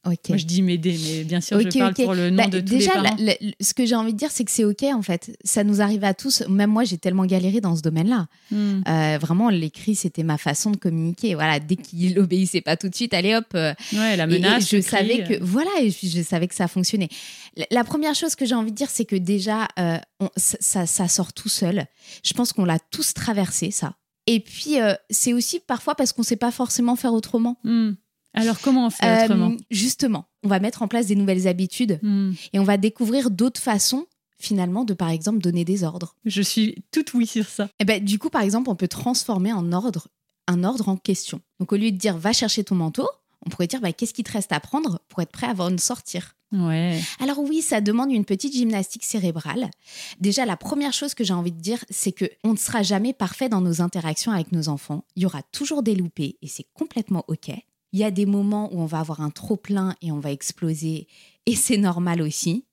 mm. 0.05 0.15
Moi, 0.29 0.37
je 0.37 0.45
dis 0.45 0.61
m'aider, 0.61 0.97
mais 1.03 1.23
bien 1.23 1.39
sûr, 1.41 1.57
Ok, 1.57 1.67
je 1.73 1.79
parle 1.79 1.93
pour 1.93 2.13
le 2.13 2.29
nom 2.29 2.43
Bah, 2.43 2.49
de 2.49 2.59
tous 2.59 2.65
déjà, 2.65 2.93
les 2.95 3.01
parents. 3.03 3.15
la- 3.19 3.35
la- 3.39 3.51
ce 3.61 3.73
que 3.73 3.85
j'ai 3.85 3.95
envie 3.95 4.13
de 4.13 4.17
dire, 4.17 4.31
c'est 4.31 4.43
que 4.43 4.51
c'est 4.51 4.65
ok 4.65 4.83
en 4.83 5.01
fait. 5.01 5.37
Ça 5.43 5.63
nous 5.63 5.81
arrive 5.81 6.03
à 6.03 6.13
tous. 6.13 6.43
Même 6.49 6.69
moi, 6.71 6.83
j'ai 6.83 6.97
tellement 6.97 7.25
galéré 7.25 7.61
dans 7.61 7.75
ce 7.75 7.81
domaine-là. 7.81 8.27
Hmm. 8.51 8.81
Euh, 8.87 9.17
vraiment, 9.21 9.49
l'écrit, 9.49 9.95
c'était 9.95 10.23
ma 10.23 10.37
façon 10.37 10.71
de 10.71 10.77
communiquer. 10.77 11.35
Voilà, 11.35 11.59
dès 11.59 11.75
qu'il 11.77 12.17
obéissait 12.19 12.61
pas 12.61 12.75
tout 12.77 12.89
de 12.89 12.95
suite, 12.95 13.13
allez 13.13 13.35
hop. 13.35 13.45
euh, 13.55 13.73
Ouais, 13.93 14.17
la 14.17 14.25
et- 14.25 14.27
et 14.27 14.39
menace. 14.39 14.63
je 14.69 14.77
cri, 14.77 14.83
savais 14.83 15.21
euh. 15.23 15.25
que 15.37 15.43
voilà, 15.43 15.71
et 15.81 15.89
je 15.89 16.21
savais 16.21 16.47
que 16.47 16.55
ça 16.55 16.67
fonctionnait. 16.67 17.09
La, 17.55 17.65
la 17.71 17.83
première 17.83 18.15
chose 18.15 18.35
que 18.35 18.45
j'ai 18.45 18.55
envie 18.55 18.71
de 18.71 18.75
dire, 18.75 18.89
c'est 18.89 19.05
que 19.05 19.15
déjà, 19.15 19.67
euh, 19.79 19.97
on- 20.19 20.29
ça, 20.35 20.85
sort 21.07 21.33
tout 21.33 21.49
seul. 21.49 21.85
Je 22.25 22.33
pense 22.33 22.53
qu'on 22.53 22.65
l'a 22.65 22.79
tous 22.91 23.13
traversé 23.13 23.71
ça. 23.71 23.95
Et 24.25 24.39
puis, 24.39 24.79
euh, 24.79 24.93
c'est 25.09 25.33
aussi 25.33 25.59
parfois 25.59 25.95
parce 25.95 26.13
qu'on 26.13 26.23
sait 26.23 26.37
pas 26.37 26.51
forcément 26.51 26.95
faire 26.95 27.13
autrement. 27.13 27.57
Hmm. 27.63 27.91
Alors, 28.33 28.59
comment 28.61 28.87
on 28.87 28.89
fait 28.89 29.05
Euh, 29.05 29.23
autrement 29.25 29.55
justement, 29.71 30.25
on 30.43 30.47
va 30.47 30.59
mettre 30.59 30.81
en 30.81 30.87
place 30.87 31.07
des 31.07 31.15
nouvelles 31.15 31.47
habitudes 31.47 31.99
Hmm. 32.01 32.31
et 32.53 32.59
on 32.59 32.63
va 32.63 32.77
découvrir 32.77 33.29
d'autres 33.31 33.61
façons 33.61 34.05
finalement 34.39 34.83
de 34.83 34.93
par 34.93 35.09
exemple 35.09 35.39
donner 35.39 35.63
des 35.65 35.83
ordres. 35.83 36.15
Je 36.25 36.41
suis 36.41 36.83
toute 36.91 37.13
oui 37.13 37.25
sur 37.27 37.47
ça. 37.47 37.69
Et 37.79 37.85
ben, 37.85 38.03
du 38.03 38.19
coup, 38.19 38.29
par 38.29 38.41
exemple, 38.41 38.69
on 38.69 38.75
peut 38.75 38.87
transformer 38.89 39.53
en 39.53 39.71
ordre 39.71 40.07
un 40.47 40.63
ordre 40.65 40.89
en 40.89 40.97
question. 40.97 41.39
Donc 41.59 41.71
au 41.71 41.77
lieu 41.77 41.91
de 41.91 41.97
dire 41.97 42.17
va 42.17 42.33
chercher 42.33 42.63
ton 42.65 42.75
manteau, 42.75 43.07
on 43.45 43.49
pourrait 43.49 43.67
dire 43.67 43.79
bah, 43.79 43.93
qu'est-ce 43.93 44.13
qui 44.13 44.23
te 44.23 44.31
reste 44.31 44.51
à 44.51 44.59
prendre 44.59 44.99
pour 45.07 45.21
être 45.21 45.31
prêt 45.31 45.47
avant 45.47 45.71
de 45.71 45.79
sortir? 45.79 46.35
Ouais. 46.51 46.99
Alors 47.19 47.39
oui, 47.39 47.61
ça 47.61 47.79
demande 47.81 48.11
une 48.11 48.25
petite 48.25 48.53
gymnastique 48.53 49.05
cérébrale. 49.05 49.71
Déjà, 50.19 50.45
la 50.45 50.57
première 50.57 50.93
chose 50.93 51.13
que 51.13 51.23
j'ai 51.23 51.33
envie 51.33 51.51
de 51.53 51.59
dire, 51.61 51.83
c'est 51.89 52.11
que 52.11 52.25
on 52.43 52.51
ne 52.51 52.57
sera 52.57 52.83
jamais 52.83 53.13
parfait 53.13 53.49
dans 53.49 53.61
nos 53.61 53.81
interactions 53.81 54.31
avec 54.31 54.51
nos 54.51 54.67
enfants. 54.69 55.05
Il 55.15 55.23
y 55.23 55.25
aura 55.25 55.41
toujours 55.41 55.81
des 55.81 55.95
loupés 55.95 56.37
et 56.41 56.47
c'est 56.47 56.65
complètement 56.73 57.23
ok. 57.27 57.51
Il 57.93 57.99
y 57.99 58.03
a 58.03 58.11
des 58.11 58.25
moments 58.25 58.69
où 58.73 58.81
on 58.81 58.85
va 58.85 58.99
avoir 58.99 59.21
un 59.21 59.29
trop 59.29 59.55
plein 59.55 59.95
et 60.01 60.11
on 60.11 60.19
va 60.19 60.31
exploser 60.31 61.07
et 61.45 61.55
c'est 61.55 61.77
normal 61.77 62.21
aussi. 62.21 62.65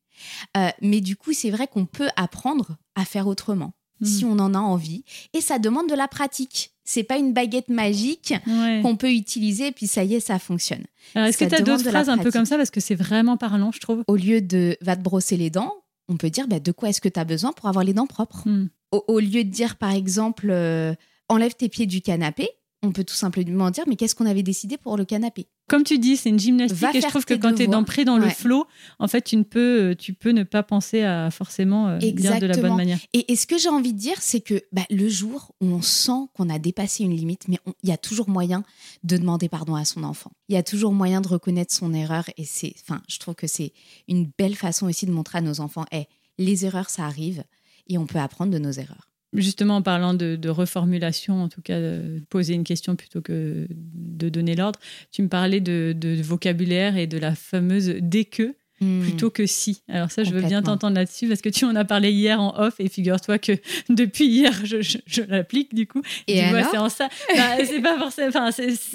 Euh, 0.57 0.69
mais 0.83 1.01
du 1.01 1.17
coup, 1.17 1.33
c'est 1.33 1.51
vrai 1.51 1.67
qu'on 1.67 1.87
peut 1.87 2.09
apprendre 2.17 2.77
à 2.95 3.05
faire 3.05 3.27
autrement 3.27 3.73
Hmm. 4.03 4.07
si 4.07 4.25
on 4.25 4.39
en 4.39 4.55
a 4.55 4.59
envie 4.59 5.05
et 5.35 5.43
ça 5.43 5.59
demande 5.59 5.87
de 5.91 5.95
la 5.95 6.09
pratique. 6.09 6.73
C'est 6.85 7.03
pas 7.03 7.19
une 7.19 7.35
baguette 7.35 7.69
magique 7.69 8.33
Ouais. 8.47 8.81
qu'on 8.83 8.97
peut 8.97 9.13
utiliser 9.13 9.67
et 9.67 9.73
puis 9.73 9.87
ça 9.87 10.05
y 10.05 10.15
est, 10.15 10.21
ça 10.21 10.39
fonctionne. 10.39 10.85
Est-ce 11.15 11.37
que 11.37 11.45
tu 11.45 11.55
as 11.55 11.61
d'autres 11.61 11.87
phrases 11.87 12.09
un 12.09 12.17
peu 12.17 12.31
comme 12.31 12.47
ça? 12.47 12.57
Parce 12.57 12.71
que 12.71 12.81
c'est 12.81 12.95
vraiment 12.95 13.37
parlant, 13.37 13.73
je 13.73 13.79
trouve. 13.79 14.03
Au 14.07 14.17
lieu 14.17 14.41
de 14.41 14.79
va 14.81 14.97
te 14.97 15.03
brosser 15.03 15.37
les 15.37 15.51
dents, 15.51 15.75
on 16.09 16.17
peut 16.17 16.31
dire 16.31 16.49
bah, 16.49 16.61
de 16.61 16.73
quoi 16.73 16.89
est-ce 16.89 17.03
que 17.03 17.11
tu 17.11 17.21
as 17.21 17.25
besoin 17.27 17.53
pour 17.53 17.69
avoir 17.69 17.85
les 17.85 17.93
dents 17.93 18.07
propres. 18.07 18.49
Hmm? 18.49 18.69
Au, 18.91 19.05
au 19.07 19.19
lieu 19.21 19.45
de 19.45 19.51
dire 19.51 19.77
par 19.77 19.91
exemple 19.93 20.49
euh, 20.51 20.95
enlève 21.29 21.53
tes 21.55 21.69
pieds 21.69 21.85
du 21.87 22.01
canapé, 22.01 22.49
on 22.83 22.93
peut 22.93 23.05
tout 23.05 23.15
simplement 23.15 23.71
dire 23.71 23.85
mais 23.87 23.97
qu'est-ce 23.97 24.15
qu'on 24.15 24.27
avait 24.27 24.43
décidé 24.43 24.79
pour 24.79 24.97
le 24.97 25.05
canapé? 25.05 25.47
Comme 25.69 25.85
tu 25.85 25.99
dis, 25.99 26.17
c'est 26.17 26.31
une 26.31 26.39
gymnastique 26.39 26.79
Va 26.79 26.91
et 26.93 27.01
je 27.01 27.07
trouve 27.07 27.25
que 27.25 27.35
quand 27.35 27.55
tu 27.55 27.63
es 27.63 27.67
dans, 27.69 28.19
le 28.19 28.29
flow, 28.29 28.67
en 28.99 29.07
fait, 29.07 29.23
tu 29.23 29.37
ne 29.37 29.45
peux, 29.45 29.95
tu 29.97 30.15
peux 30.15 30.31
ne 30.31 30.43
pas 30.43 30.65
penser 30.65 31.03
à 31.03 31.31
forcément 31.31 31.87
euh, 31.89 31.99
dire 31.99 32.41
de 32.41 32.47
la 32.47 32.57
bonne 32.57 32.75
manière. 32.75 32.99
et, 33.13 33.31
et 33.31 33.37
ce 33.37 33.47
que 33.47 33.57
j'ai 33.57 33.69
envie 33.69 33.93
de 33.93 33.99
dire, 33.99 34.17
c'est 34.21 34.41
que 34.41 34.63
bah, 34.73 34.83
le 34.91 35.09
jour 35.09 35.55
où 35.61 35.67
on 35.67 35.81
sent 35.81 36.29
qu'on 36.35 36.51
a 36.51 36.59
dépassé 36.59 37.05
une 37.05 37.15
limite, 37.15 37.47
mais 37.47 37.59
il 37.85 37.89
y 37.89 37.93
a 37.93 37.97
toujours 37.97 38.29
moyen 38.29 38.65
de 39.05 39.17
demander 39.17 39.49
pardon 39.49 39.77
à 39.77 39.85
son 39.85 40.03
enfant. 40.03 40.33
Il 40.49 40.57
y 40.57 40.59
a 40.59 40.65
toujours 40.65 40.93
moyen 40.93 41.21
de 41.21 41.29
reconnaître 41.29 41.73
son 41.73 41.95
erreur. 41.95 42.25
Et 42.37 42.45
c'est, 42.45 42.75
enfin, 42.83 43.01
je 43.09 43.19
trouve 43.19 43.37
que 43.37 43.47
c'est 43.47 43.73
une 44.09 44.29
belle 44.39 44.57
façon 44.57 44.89
aussi 44.89 45.07
de 45.07 45.13
montrer 45.13 45.39
à 45.39 45.43
nos 45.43 45.61
enfants, 45.61 45.85
hey, 45.93 46.07
les 46.39 46.65
erreurs, 46.65 46.91
ça 46.91 47.05
arrive, 47.05 47.45
et 47.87 47.99
on 47.99 48.07
peut 48.07 48.19
apprendre 48.19 48.53
de 48.53 48.59
nos 48.59 48.73
erreurs. 48.73 49.10
Justement, 49.33 49.77
en 49.77 49.83
parlant 49.83 50.15
de, 50.15 50.49
reformulation, 50.49 51.43
en 51.43 51.49
tout 51.49 51.63
cas, 51.63 51.81
de 51.81 52.21
poser 52.31 52.55
une 52.55 52.65
question 52.65 52.97
plutôt 52.97 53.21
que 53.21 53.69
de 53.71 54.29
donner 54.29 54.57
l'ordre, 54.57 54.81
tu 55.13 55.23
me 55.23 55.29
parlais 55.29 55.61
de, 55.61 55.95
de 55.97 56.21
vocabulaire 56.21 56.97
et 56.97 57.07
de 57.07 57.17
la 57.17 57.37
fameuse 57.37 57.95
dès 58.01 58.25
que 58.25 58.57
Hmm. 58.83 59.03
plutôt 59.03 59.29
que 59.29 59.45
si. 59.45 59.83
Alors 59.89 60.11
ça, 60.11 60.25
je 60.25 60.31
veux 60.31 60.41
bien 60.49 60.63
t'entendre 60.63 60.97
là-dessus 60.97 61.29
parce 61.29 61.43
que 61.43 61.51
tu 61.51 61.67
en 61.67 61.77
as 61.77 61.85
parlé 61.85 62.11
hier 62.13 62.41
en 62.41 62.59
off 62.59 62.77
et 62.79 62.89
figure-toi 62.89 63.39
que 63.39 63.53
depuis 63.91 64.27
hier, 64.27 64.53
je, 64.65 64.81
je- 64.81 64.97
je 65.07 65.21
l'applique 65.21 65.75
du 65.75 65.87
coup. 65.87 66.01
Et 66.27 66.41
c'est 66.71 66.79
en 66.79 66.89
ça. 66.89 67.11
Bah, 67.37 67.57
c'est 67.67 67.81
pas 67.83 67.99
forcément. 67.99 68.29
Enfin, 68.29 68.49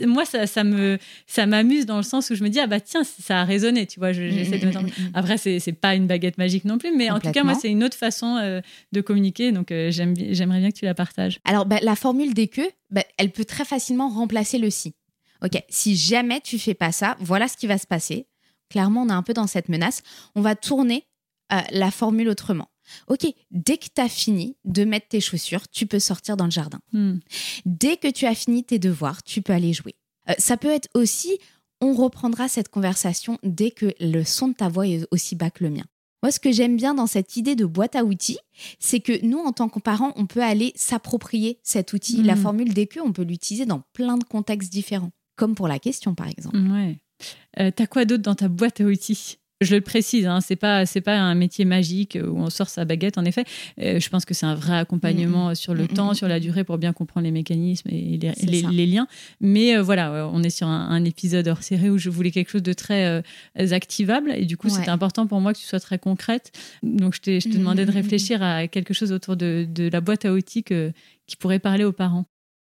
moi, 0.07 0.25
ça, 0.25 0.47
ça 0.47 0.63
me, 0.63 0.97
ça 1.27 1.45
m'amuse 1.45 1.85
dans 1.85 1.97
le 1.97 2.03
sens 2.03 2.31
où 2.31 2.35
je 2.35 2.43
me 2.43 2.49
dis 2.49 2.59
ah 2.59 2.65
bah 2.65 2.79
tiens, 2.79 3.03
ça 3.03 3.41
a 3.41 3.43
résonné. 3.43 3.85
Tu 3.85 3.99
vois, 3.99 4.11
je- 4.11 4.27
j'essaie 4.29 4.57
de 4.57 4.65
mettre. 4.65 4.79
en- 4.79 4.83
Mm, 4.83 4.85
mm, 4.87 5.03
mm. 5.09 5.11
Après, 5.13 5.37
c'est 5.37 5.59
c'est 5.59 5.73
pas 5.73 5.93
une 5.93 6.07
baguette 6.07 6.39
magique 6.39 6.65
non 6.65 6.79
plus, 6.79 6.91
mais 6.95 7.11
en 7.11 7.19
tout 7.19 7.31
cas, 7.31 7.43
moi, 7.43 7.53
c'est 7.61 7.69
une 7.69 7.83
autre 7.83 7.97
façon 7.97 8.37
euh, 8.37 8.61
de 8.91 9.01
communiquer. 9.01 9.51
Donc, 9.51 9.71
euh, 9.71 9.91
j'aimerais 9.91 10.59
bien 10.61 10.71
que 10.71 10.77
tu 10.77 10.85
la 10.85 10.95
partages. 10.95 11.39
Alors, 11.45 11.67
bah, 11.67 11.77
la 11.83 11.95
formule 11.95 12.33
des 12.33 12.47
que, 12.47 12.61
bah, 12.89 13.03
elle 13.17 13.29
peut 13.31 13.45
très 13.45 13.65
facilement 13.65 14.09
remplacer 14.09 14.57
le 14.57 14.71
si. 14.71 14.95
Ok, 15.43 15.61
si 15.69 15.95
jamais 15.95 16.41
tu 16.41 16.57
fais 16.57 16.73
pas 16.73 16.91
ça, 16.91 17.17
voilà 17.19 17.47
ce 17.47 17.55
qui 17.57 17.67
va 17.67 17.77
se 17.77 17.85
passer. 17.85 18.25
Clairement, 18.69 19.03
on 19.03 19.09
est 19.09 19.13
un 19.13 19.23
peu 19.23 19.33
dans 19.33 19.47
cette 19.47 19.69
menace. 19.69 20.01
On 20.35 20.41
va 20.41 20.55
tourner 20.55 21.05
euh, 21.53 21.59
la 21.71 21.91
formule 21.91 22.29
autrement. 22.29 22.67
Ok, 23.07 23.25
dès 23.51 23.77
que 23.77 23.87
tu 23.93 24.01
as 24.01 24.09
fini 24.09 24.57
de 24.63 24.83
mettre 24.85 25.07
tes 25.07 25.21
chaussures, 25.21 25.67
tu 25.67 25.87
peux 25.87 25.99
sortir 25.99 26.37
dans 26.37 26.45
le 26.45 26.51
jardin. 26.51 26.79
Hmm. 26.91 27.17
Dès 27.65 27.97
que 27.97 28.09
tu 28.09 28.25
as 28.25 28.35
fini 28.35 28.63
tes 28.63 28.79
devoirs, 28.79 29.23
tu 29.23 29.41
peux 29.41 29.53
aller 29.53 29.73
jouer. 29.73 29.95
Euh, 30.29 30.33
ça 30.37 30.57
peut 30.57 30.69
être 30.69 30.89
aussi, 30.93 31.37
on 31.81 31.93
reprendra 31.93 32.47
cette 32.47 32.69
conversation 32.69 33.39
dès 33.43 33.71
que 33.71 33.93
le 33.99 34.23
son 34.23 34.49
de 34.49 34.53
ta 34.53 34.69
voix 34.69 34.87
est 34.87 35.05
aussi 35.11 35.35
bas 35.35 35.49
que 35.49 35.63
le 35.63 35.69
mien. 35.69 35.85
Moi, 36.23 36.31
ce 36.31 36.39
que 36.39 36.51
j'aime 36.51 36.75
bien 36.75 36.95
dans 36.95 37.05
cette 37.05 37.37
idée 37.37 37.55
de 37.55 37.65
boîte 37.65 37.95
à 37.95 38.03
outils, 38.03 38.39
c'est 38.79 38.99
que 38.99 39.23
nous, 39.23 39.37
en 39.37 39.51
tant 39.51 39.69
que 39.69 39.79
parents, 39.79 40.11
on 40.15 40.25
peut 40.25 40.41
aller 40.41 40.73
s'approprier 40.75 41.59
cet 41.61 41.93
outil. 41.93 42.23
La 42.23 42.35
formule 42.35 42.73
des 42.73 42.87
que, 42.87 42.99
on 42.99 43.13
peut 43.13 43.21
l'utiliser 43.21 43.67
dans 43.67 43.83
plein 43.93 44.17
de 44.17 44.23
contextes 44.23 44.71
différents, 44.71 45.11
comme 45.35 45.53
pour 45.53 45.67
la 45.67 45.77
question, 45.77 46.15
par 46.15 46.27
exemple. 46.27 46.57
Ouais. 46.57 46.99
Euh, 47.59 47.71
T'as 47.75 47.87
quoi 47.87 48.05
d'autre 48.05 48.23
dans 48.23 48.35
ta 48.35 48.47
boîte 48.47 48.81
à 48.81 48.85
outils? 48.85 49.37
Je 49.61 49.73
le 49.73 49.79
précise, 49.79 50.25
hein, 50.27 50.41
c'est 50.41 50.57
pas 50.57 50.85
c'est 50.85 50.99
pas 50.99 51.17
un 51.17 51.33
métier 51.33 51.63
magique 51.63 52.17
où 52.21 52.37
on 52.37 52.49
sort 52.49 52.67
sa 52.67 52.83
baguette. 52.83 53.17
En 53.17 53.23
effet, 53.23 53.45
Euh, 53.79 54.01
je 54.01 54.09
pense 54.09 54.25
que 54.25 54.33
c'est 54.33 54.45
un 54.45 54.53
vrai 54.53 54.77
accompagnement 54.77 55.55
sur 55.55 55.73
le 55.73 55.83
Mm, 55.83 55.85
mm, 55.85 55.95
temps, 55.95 56.11
mm, 56.11 56.15
sur 56.15 56.27
la 56.27 56.41
durée 56.41 56.65
pour 56.65 56.77
bien 56.77 56.91
comprendre 56.91 57.23
les 57.23 57.31
mécanismes 57.31 57.87
et 57.89 58.19
les, 58.43 58.85
liens. 58.85 59.07
Mais 59.39 59.77
euh, 59.77 59.81
voilà, 59.81 60.29
on 60.33 60.43
est 60.43 60.49
sur 60.49 60.67
un, 60.67 60.89
un 60.89 61.05
épisode 61.05 61.47
hors 61.47 61.63
série 61.63 61.89
où 61.89 61.97
je 61.97 62.09
voulais 62.09 62.31
quelque 62.31 62.51
chose 62.51 62.63
de 62.63 62.73
très 62.73 63.05
euh, 63.05 63.21
activable 63.71 64.33
et 64.35 64.43
du 64.45 64.57
coup 64.57 64.67
Ouais. 64.67 64.73
c'était 64.73 64.89
important 64.89 65.25
pour 65.25 65.39
moi 65.39 65.53
que 65.53 65.59
tu 65.59 65.65
sois 65.65 65.79
très 65.79 65.99
concrète. 65.99 66.51
Donc 66.83 67.15
je, 67.15 67.21
t'ai- 67.21 67.39
je 67.39 67.47
te 67.47 67.57
demandais 67.57 67.85
de 67.85 67.91
réfléchir 67.91 68.43
à 68.43 68.67
quelque 68.67 68.93
chose 68.93 69.13
autour 69.13 69.37
de, 69.37 69.65
de 69.69 69.87
la 69.89 70.01
boîte 70.01 70.25
à 70.25 70.33
outils 70.33 70.63
que- 70.63 70.91
qui 71.27 71.37
pourrait 71.37 71.59
parler 71.59 71.85
aux 71.85 71.93
parents. 71.93 72.25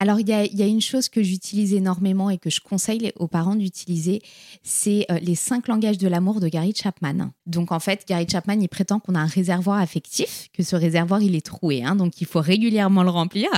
Alors, 0.03 0.19
il 0.19 0.29
y 0.29 0.33
a, 0.33 0.45
il 0.45 0.59
y 0.59 0.65
a 0.65 0.67
une 0.67 0.81
chose 0.81 1.09
que 1.09 1.23
j'utilise 1.23 1.73
énormément 1.73 2.29
et 2.29 2.37
que 2.37 2.51
je 2.51 2.61
conseille 2.61 3.13
aux 3.21 3.29
parents 3.29 3.55
d'utiliser, 3.55 4.21
c'est 4.65 5.07
euh, 5.13 5.21
les 5.21 5.37
cinq 5.37 5.69
langages 5.69 5.97
de 5.97 6.09
l'amour 6.09 6.41
de 6.41 6.49
Gary 6.49 6.75
Chapman. 6.75 7.31
Donc, 7.47 7.71
en 7.71 7.79
fait, 7.79 8.05
Gary 8.09 8.27
Chapman, 8.29 8.61
il 8.61 8.69
prétend 8.69 8.99
qu'on 8.99 9.15
a 9.15 9.21
un 9.21 9.27
réservoir 9.27 9.79
affectif, 9.79 10.49
que 10.53 10.65
ce 10.65 10.75
réservoir, 10.75 11.23
il 11.23 11.37
est 11.37 11.47
troué. 11.47 11.85
hein, 11.85 11.95
donc, 11.95 12.21
il 12.21 12.27
faut 12.27 12.41
régulièrement 12.41 13.05
le 13.05 13.11
remplir. 13.11 13.49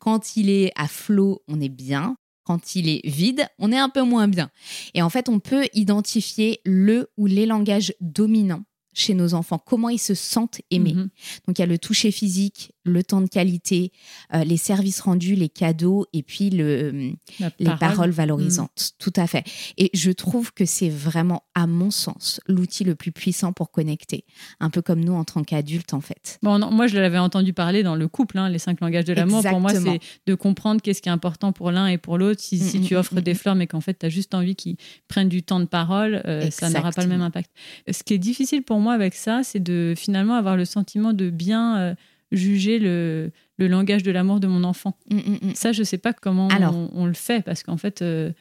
Quand 0.00 0.36
il 0.36 0.50
est 0.50 0.72
à 0.74 0.88
flot, 0.88 1.42
on 1.46 1.60
est 1.60 1.68
bien. 1.68 2.16
Quand 2.42 2.74
il 2.74 2.88
est 2.88 3.06
vide, 3.08 3.46
on 3.60 3.70
est 3.70 3.78
un 3.78 3.88
peu 3.88 4.02
moins 4.02 4.26
bien. 4.26 4.50
Et 4.94 5.02
en 5.02 5.10
fait, 5.10 5.28
on 5.28 5.38
peut 5.38 5.68
identifier 5.74 6.58
le 6.64 7.08
ou 7.16 7.26
les 7.26 7.46
langages 7.46 7.94
dominants 8.00 8.64
chez 8.94 9.14
nos 9.14 9.34
enfants, 9.34 9.58
comment 9.58 9.88
ils 9.88 9.98
se 9.98 10.14
sentent 10.14 10.60
aimés. 10.70 10.94
Mhm. 10.94 11.08
Donc 11.46 11.58
il 11.58 11.60
y 11.60 11.62
a 11.62 11.66
le 11.66 11.78
toucher 11.78 12.10
physique, 12.10 12.72
le 12.84 13.02
temps 13.02 13.20
de 13.20 13.28
qualité, 13.28 13.92
euh, 14.34 14.44
les 14.44 14.56
services 14.56 15.00
rendus, 15.00 15.34
les 15.34 15.48
cadeaux 15.48 16.06
et 16.12 16.22
puis 16.22 16.50
le, 16.50 17.12
les 17.58 17.64
parole. 17.64 17.78
paroles 17.78 18.10
valorisantes. 18.10 18.92
Tout 18.98 19.12
à 19.16 19.26
fait. 19.26 19.44
Et 19.76 19.90
je 19.94 20.10
trouve 20.10 20.52
que 20.52 20.64
c'est 20.64 20.90
vraiment, 20.90 21.42
à 21.54 21.66
mon 21.66 21.90
sens, 21.90 22.40
l'outil 22.46 22.84
le 22.84 22.94
plus 22.94 23.12
puissant 23.12 23.52
pour 23.52 23.70
connecter. 23.70 24.24
Un 24.60 24.70
peu 24.70 24.82
comme 24.82 25.02
nous 25.02 25.14
en 25.14 25.24
tant 25.24 25.42
qu'adultes, 25.42 25.94
en 25.94 26.00
fait. 26.00 26.38
Bon, 26.42 26.58
non, 26.58 26.70
moi, 26.70 26.86
je 26.86 26.98
l'avais 26.98 27.18
entendu 27.18 27.52
parler 27.52 27.82
dans 27.82 27.96
le 27.96 28.08
couple, 28.08 28.38
hein, 28.38 28.48
les 28.48 28.58
cinq 28.58 28.80
langages 28.80 29.04
de 29.04 29.14
l'amour. 29.14 29.42
Pour 29.42 29.60
moi, 29.60 29.72
c'est 29.74 30.00
de 30.26 30.34
comprendre 30.34 30.80
qu'est-ce 30.80 31.02
qui 31.02 31.08
est 31.08 31.12
important 31.12 31.52
pour 31.52 31.70
l'un 31.70 31.86
et 31.86 31.98
pour 31.98 32.18
l'autre. 32.18 32.40
Si, 32.40 32.58
si 32.58 32.84
Mm, 32.84 32.88
tu 32.88 32.94
mm, 32.94 32.96
offres 32.98 33.14
mm, 33.14 33.20
des 33.20 33.32
mm. 33.32 33.36
fleurs, 33.36 33.54
mais 33.54 33.66
qu'en 33.66 33.80
fait, 33.80 33.98
tu 33.98 34.06
as 34.06 34.08
juste 34.08 34.34
envie 34.34 34.54
qu'ils 34.54 34.76
prennent 35.08 35.28
du 35.28 35.42
temps 35.42 35.60
de 35.60 35.64
parole, 35.64 36.22
euh, 36.26 36.50
ça 36.50 36.70
n'aura 36.70 36.92
pas 36.92 37.02
le 37.02 37.08
même 37.08 37.22
impact. 37.22 37.50
Ce 37.90 38.02
qui 38.02 38.14
est 38.14 38.18
difficile 38.18 38.62
pour 38.62 38.78
moi 38.80 38.94
avec 38.94 39.14
ça, 39.14 39.42
c'est 39.42 39.62
de 39.62 39.94
finalement 39.96 40.34
avoir 40.34 40.56
le 40.56 40.64
sentiment 40.64 41.12
de 41.12 41.30
bien 41.30 41.78
euh, 41.78 41.94
juger 42.34 42.78
le, 42.78 43.30
le 43.58 43.68
langage 43.68 44.02
de 44.02 44.10
l'amour 44.10 44.40
de 44.40 44.46
mon 44.46 44.64
enfant. 44.64 44.96
Mm, 45.10 45.16
mm, 45.16 45.38
mm. 45.50 45.54
Ça, 45.54 45.72
je 45.72 45.82
sais 45.82 45.98
pas 45.98 46.12
comment 46.12 46.48
Alors. 46.48 46.74
on, 46.74 46.90
on 46.94 47.06
le 47.06 47.14
fait, 47.14 47.42
parce 47.44 47.62
qu'en 47.62 47.76
fait, 47.76 48.02
euh, 48.02 48.32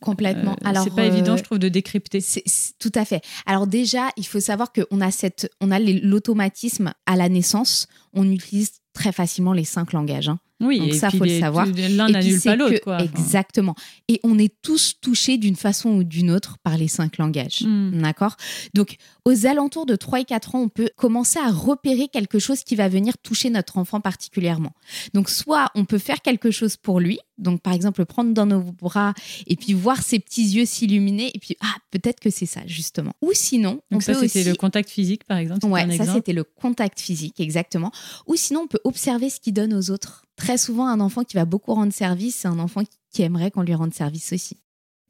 Complètement. 0.00 0.52
euh, 0.52 0.68
Alors, 0.68 0.84
c'est 0.84 0.94
pas 0.94 1.06
évident, 1.06 1.32
euh, 1.32 1.36
je 1.38 1.42
trouve, 1.44 1.58
de 1.58 1.68
décrypter. 1.70 2.20
C'est- 2.20 2.42
c'est- 2.46 2.74
tout 2.78 2.92
à 2.94 3.04
fait. 3.06 3.22
Alors 3.46 3.66
déjà, 3.66 4.10
il 4.18 4.26
faut 4.26 4.40
savoir 4.40 4.70
qu'on 4.72 5.00
a 5.00 5.10
cette, 5.10 5.50
on 5.62 5.70
a 5.70 5.78
les- 5.78 5.98
l'automatisme 6.00 6.92
à 7.06 7.16
la 7.16 7.28
naissance. 7.30 7.86
On 8.12 8.30
utilise 8.30 8.72
très 8.92 9.12
facilement 9.12 9.52
les 9.54 9.64
cinq 9.64 9.92
langages. 9.92 10.28
hein. 10.28 10.38
Oui, 10.64 10.78
Donc 10.78 10.88
et 10.88 10.92
ça, 10.92 11.08
puis 11.08 11.18
faut 11.18 11.24
le 11.24 11.38
savoir. 11.38 11.66
L'un 11.66 12.08
n'annule 12.08 12.40
pas 12.40 12.56
l'autre, 12.56 13.00
Exactement. 13.00 13.74
Et 14.08 14.20
on 14.24 14.38
est 14.38 14.52
tous 14.62 14.94
touchés 15.00 15.38
d'une 15.38 15.56
façon 15.56 15.90
ou 15.90 16.04
d'une 16.04 16.30
autre 16.30 16.58
par 16.62 16.76
les 16.76 16.88
cinq 16.88 17.18
langages. 17.18 17.62
hmm. 17.62 18.02
D'accord? 18.02 18.36
Donc, 18.74 18.96
aux 19.24 19.46
alentours 19.46 19.86
de 19.86 19.96
3 19.96 20.20
et 20.20 20.24
4 20.24 20.54
ans, 20.54 20.60
on 20.60 20.68
peut 20.68 20.90
commencer 20.96 21.38
à 21.38 21.50
repérer 21.50 22.08
quelque 22.08 22.38
chose 22.38 22.62
qui 22.62 22.76
va 22.76 22.88
venir 22.88 23.16
toucher 23.18 23.50
notre 23.50 23.78
enfant 23.78 24.00
particulièrement. 24.00 24.72
Donc, 25.14 25.30
soit 25.30 25.70
on 25.74 25.84
peut 25.84 25.98
faire 25.98 26.20
quelque 26.20 26.50
chose 26.50 26.76
pour 26.76 27.00
lui, 27.00 27.18
donc 27.38 27.62
par 27.62 27.72
exemple, 27.72 28.00
le 28.00 28.04
prendre 28.04 28.32
dans 28.32 28.46
nos 28.46 28.60
bras 28.60 29.14
et 29.46 29.56
puis 29.56 29.72
voir 29.72 30.02
ses 30.02 30.18
petits 30.18 30.44
yeux 30.44 30.64
s'illuminer, 30.64 31.30
et 31.34 31.38
puis, 31.38 31.56
ah, 31.60 31.74
peut-être 31.90 32.20
que 32.20 32.30
c'est 32.30 32.46
ça, 32.46 32.60
justement. 32.66 33.12
Ou 33.22 33.30
sinon, 33.32 33.80
on 33.90 33.96
Donc 33.96 34.02
ça, 34.02 34.12
peut 34.12 34.20
c'était 34.20 34.40
aussi... 34.40 34.48
le 34.50 34.54
contact 34.56 34.90
physique, 34.90 35.24
par 35.24 35.38
exemple. 35.38 35.66
Ouais, 35.66 35.96
ça 35.96 36.12
c'était 36.12 36.32
le 36.32 36.44
contact 36.44 37.00
physique, 37.00 37.40
exactement. 37.40 37.90
Ou 38.26 38.36
sinon, 38.36 38.62
on 38.64 38.66
peut 38.66 38.80
observer 38.84 39.30
ce 39.30 39.40
qu'il 39.40 39.54
donne 39.54 39.74
aux 39.74 39.90
autres. 39.90 40.23
Très 40.36 40.58
souvent, 40.58 40.86
un 40.86 41.00
enfant 41.00 41.22
qui 41.24 41.36
va 41.36 41.44
beaucoup 41.44 41.74
rendre 41.74 41.92
service, 41.92 42.36
c'est 42.36 42.48
un 42.48 42.58
enfant 42.58 42.82
qui- 43.10 43.22
aimerait 43.22 43.52
qu'on 43.52 43.62
lui 43.62 43.74
rende 43.74 43.94
service 43.94 44.32
aussi. 44.32 44.56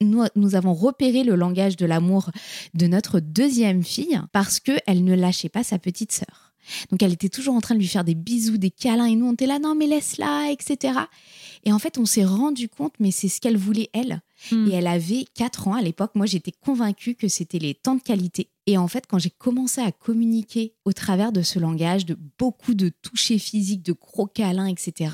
Nous, 0.03 0.25
nous 0.37 0.55
avons 0.57 0.75
repéré 0.75 1.25
le 1.25 1.37
langage 1.37 1.77
de 1.77 1.87
l'amour 1.87 2.31
de 2.75 2.87
notre 2.87 3.19
deuxième 3.21 3.83
fille 3.83 4.21
parce 4.33 4.61
qu'elle 4.61 5.05
ne 5.05 5.15
lâchait 5.15 5.49
pas 5.49 5.65
sa 5.65 5.79
petite 5.79 6.13
sœur. 6.13 6.53
Donc, 6.91 7.03
elle 7.03 7.13
était 7.13 7.31
toujours 7.31 7.55
en 7.55 7.61
train 7.61 7.75
de 7.75 7.81
lui 7.81 7.87
faire 7.89 8.05
des 8.05 8.15
bisous, 8.15 8.59
des 8.59 8.71
câlins, 8.71 9.07
et 9.07 9.17
nous, 9.17 9.27
on 9.27 9.33
était 9.35 9.47
là, 9.47 9.59
non, 9.59 9.75
mais 9.75 9.87
laisse-la, 9.87 10.51
etc. 10.51 10.99
Et 11.65 11.73
en 11.73 11.79
fait, 11.79 11.97
on 11.99 12.05
s'est 12.07 12.25
rendu 12.25 12.69
compte, 12.69 12.95
mais 12.99 13.11
c'est 13.11 13.29
ce 13.29 13.41
qu'elle 13.41 13.57
voulait, 13.57 13.89
elle. 13.95 14.21
Hmm. 14.51 14.69
Et 14.69 14.75
elle 14.75 14.87
avait 14.87 15.25
4 15.35 15.69
ans 15.69 15.75
à 15.75 15.83
l'époque. 15.83 16.13
Moi, 16.15 16.27
j'étais 16.27 16.53
convaincue 16.53 17.15
que 17.15 17.29
c'était 17.29 17.59
les 17.59 17.75
temps 17.75 17.95
de 17.95 18.03
qualité. 18.03 18.49
Et 18.67 18.77
en 18.79 18.89
fait, 18.89 19.05
quand 19.09 19.19
j'ai 19.19 19.31
commencé 19.31 19.81
à 19.81 19.93
communiquer 19.93 20.75
au 20.85 20.93
travers 20.93 21.33
de 21.33 21.43
ce 21.43 21.59
langage, 21.59 22.07
de 22.07 22.17
beaucoup 22.39 22.75
de 22.75 22.91
touchés 23.03 23.39
physiques, 23.39 23.83
de 23.83 23.93
gros 23.93 24.27
câlins, 24.27 24.67
etc., 24.67 25.11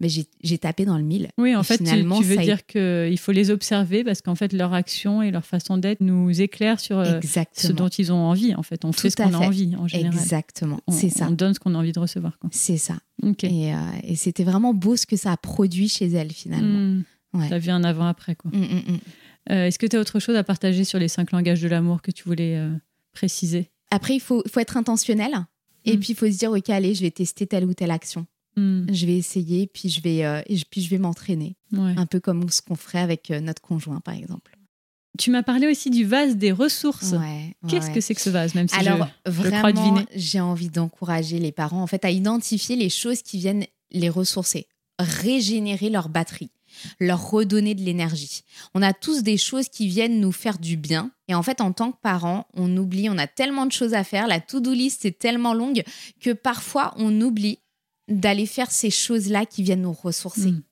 mais 0.00 0.08
j'ai 0.08 0.24
j'ai 0.42 0.56
tapé 0.56 0.86
dans 0.86 0.96
le 0.96 1.04
mille. 1.04 1.28
Oui, 1.36 1.54
en 1.54 1.60
Et 1.60 1.64
fait, 1.64 1.76
tu, 1.76 1.84
finalement, 1.84 2.18
tu 2.18 2.24
veux 2.24 2.36
ça 2.36 2.42
dire 2.42 2.64
qu'il 2.64 3.18
faut 3.18 3.32
les 3.32 3.50
observer 3.50 4.02
parce 4.02 4.22
qu'en 4.22 4.34
fait, 4.34 4.52
leur 4.54 4.72
action 4.72 5.20
et 5.20 5.30
leur 5.30 5.44
façon 5.44 5.76
d'être 5.76 6.00
nous 6.00 6.40
éclairent 6.40 6.80
sur 6.80 6.98
euh, 6.98 7.20
ce 7.52 7.70
dont 7.72 7.88
ils 7.88 8.10
ont 8.10 8.16
envie. 8.16 8.54
En 8.54 8.62
fait, 8.62 8.84
on 8.86 8.92
Tout 8.92 9.00
fait 9.00 9.10
ce 9.10 9.16
qu'on 9.16 9.34
a 9.34 9.38
envie 9.38 9.76
en 9.76 9.86
général. 9.86 10.18
Exactement. 10.18 10.80
On, 10.86 10.92
C'est 10.92 11.10
ça. 11.10 11.28
on 11.28 11.32
donne 11.32 11.52
ce 11.52 11.60
qu'on 11.60 11.74
a 11.74 11.78
envie 11.78 11.92
de 11.92 12.00
recevoir. 12.00 12.38
C'est 12.50 12.78
ça. 12.78 12.96
Et, 13.42 13.74
euh, 13.74 13.76
et 14.02 14.16
c'était 14.16 14.44
vraiment 14.44 14.72
beau 14.72 14.96
ce 14.96 15.04
que 15.04 15.16
ça 15.16 15.32
a 15.32 15.36
produit 15.36 15.88
chez 15.88 16.08
elle, 16.08 16.32
finalement. 16.32 16.78
Hmm. 16.78 17.02
Ouais. 17.32 17.48
T'as 17.48 17.58
vu 17.58 17.70
un 17.70 17.84
avant-après. 17.84 18.34
quoi. 18.34 18.50
Mm, 18.52 18.58
mm, 18.60 18.92
mm. 18.92 18.98
Euh, 19.52 19.66
Est-ce 19.66 19.78
que 19.78 19.86
tu 19.86 19.96
as 19.96 20.00
autre 20.00 20.18
chose 20.20 20.36
à 20.36 20.44
partager 20.44 20.84
sur 20.84 20.98
les 20.98 21.08
cinq 21.08 21.32
langages 21.32 21.60
de 21.62 21.68
l'amour 21.68 22.02
que 22.02 22.10
tu 22.10 22.24
voulais 22.24 22.56
euh, 22.56 22.70
préciser? 23.12 23.70
Après, 23.90 24.14
il 24.14 24.20
faut, 24.20 24.42
faut 24.52 24.60
être 24.60 24.76
intentionnel. 24.76 25.32
Et 25.86 25.96
puis, 25.96 26.10
il 26.10 26.14
faut 26.16 26.26
se 26.30 26.36
dire, 26.38 26.50
OK, 26.52 26.68
allez, 26.70 26.94
je 26.94 27.00
vais 27.00 27.10
tester 27.10 27.46
telle 27.46 27.64
ou 27.64 27.72
telle 27.74 27.90
action. 27.90 28.26
Je 28.56 29.06
vais 29.06 29.16
essayer, 29.16 29.66
puis 29.66 29.88
je 29.88 30.02
vais, 30.02 30.22
euh, 30.24 30.42
et 30.46 30.56
je- 30.56 30.66
puis 30.70 30.82
je 30.82 30.90
vais 30.90 30.98
m'entraîner. 30.98 31.56
Ouais. 31.72 31.94
Un 31.96 32.04
peu 32.04 32.20
comme 32.20 32.46
ce 32.50 32.60
qu'on 32.60 32.74
ferait 32.74 32.98
avec 32.98 33.30
notre 33.30 33.62
conjoint, 33.62 34.00
par 34.00 34.12
exemple. 34.14 34.54
Tu 35.18 35.30
m'as 35.30 35.42
parlé 35.42 35.66
aussi 35.66 35.88
du 35.88 36.04
vase 36.04 36.36
des 36.36 36.52
ressources. 36.52 37.12
Ouais, 37.12 37.56
Qu'est-ce 37.68 37.86
ouais. 37.88 37.94
que 37.94 38.00
c'est 38.02 38.14
que 38.14 38.20
ce 38.20 38.28
vase, 38.28 38.54
même 38.54 38.68
si 38.68 38.76
Alors, 38.76 39.08
je, 39.24 39.32
je 39.32 39.36
vraiment, 39.38 40.02
j'ai 40.14 40.40
envie 40.40 40.68
d'encourager 40.68 41.38
les 41.38 41.52
parents 41.52 41.82
en 41.82 41.86
fait 41.86 42.04
à 42.04 42.10
identifier 42.10 42.76
les 42.76 42.90
choses 42.90 43.22
qui 43.22 43.38
viennent 43.38 43.64
les 43.90 44.08
ressourcer, 44.10 44.66
régénérer 44.98 45.88
leur 45.90 46.08
batterie, 46.10 46.50
leur 46.98 47.30
redonner 47.30 47.74
de 47.74 47.82
l'énergie. 47.82 48.42
On 48.74 48.82
a 48.82 48.92
tous 48.92 49.22
des 49.22 49.36
choses 49.36 49.68
qui 49.68 49.88
viennent 49.88 50.20
nous 50.20 50.32
faire 50.32 50.58
du 50.58 50.76
bien. 50.76 51.10
Et 51.28 51.34
en 51.34 51.42
fait, 51.42 51.60
en 51.60 51.72
tant 51.72 51.92
que 51.92 51.98
parents, 52.02 52.46
on 52.54 52.76
oublie, 52.76 53.08
on 53.08 53.18
a 53.18 53.26
tellement 53.26 53.66
de 53.66 53.72
choses 53.72 53.94
à 53.94 54.04
faire, 54.04 54.26
la 54.26 54.40
to-do 54.40 54.72
list 54.72 55.04
est 55.04 55.18
tellement 55.18 55.54
longue 55.54 55.82
que 56.20 56.30
parfois 56.30 56.94
on 56.96 57.20
oublie 57.20 57.58
d'aller 58.08 58.46
faire 58.46 58.70
ces 58.70 58.90
choses-là 58.90 59.46
qui 59.46 59.62
viennent 59.62 59.82
nous 59.82 59.92
ressourcer. 59.92 60.50
Mm. 60.50 60.62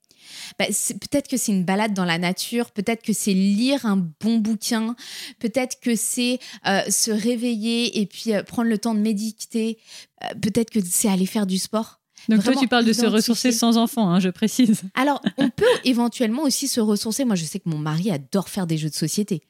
Bah, 0.57 0.65
peut-être 0.67 1.27
que 1.27 1.37
c'est 1.37 1.51
une 1.51 1.63
balade 1.63 1.93
dans 1.93 2.05
la 2.05 2.17
nature, 2.17 2.71
peut-être 2.71 3.01
que 3.01 3.13
c'est 3.13 3.33
lire 3.33 3.85
un 3.85 3.97
bon 4.19 4.37
bouquin, 4.37 4.95
peut-être 5.39 5.79
que 5.79 5.95
c'est 5.95 6.39
euh, 6.67 6.81
se 6.89 7.11
réveiller 7.11 7.99
et 7.99 8.05
puis 8.05 8.33
euh, 8.33 8.43
prendre 8.43 8.69
le 8.69 8.77
temps 8.77 8.93
de 8.93 8.99
méditer, 8.99 9.79
euh, 10.23 10.27
peut-être 10.41 10.69
que 10.69 10.79
c'est 10.83 11.09
aller 11.09 11.25
faire 11.25 11.45
du 11.47 11.57
sport. 11.57 11.98
Donc 12.27 12.43
toi, 12.43 12.55
tu 12.55 12.67
parles 12.67 12.85
de 12.85 12.93
se 12.93 13.05
ressourcer 13.05 13.51
sans 13.51 13.77
enfant, 13.77 14.09
hein, 14.09 14.19
je 14.19 14.29
précise. 14.29 14.81
Alors, 14.95 15.21
on 15.37 15.49
peut 15.49 15.63
éventuellement 15.85 16.43
aussi 16.43 16.67
se 16.67 16.79
ressourcer. 16.81 17.23
Moi, 17.25 17.35
je 17.35 17.45
sais 17.45 17.59
que 17.59 17.69
mon 17.69 17.77
mari 17.77 18.11
adore 18.11 18.49
faire 18.49 18.67
des 18.67 18.77
jeux 18.77 18.89
de 18.89 18.95
société. 18.95 19.41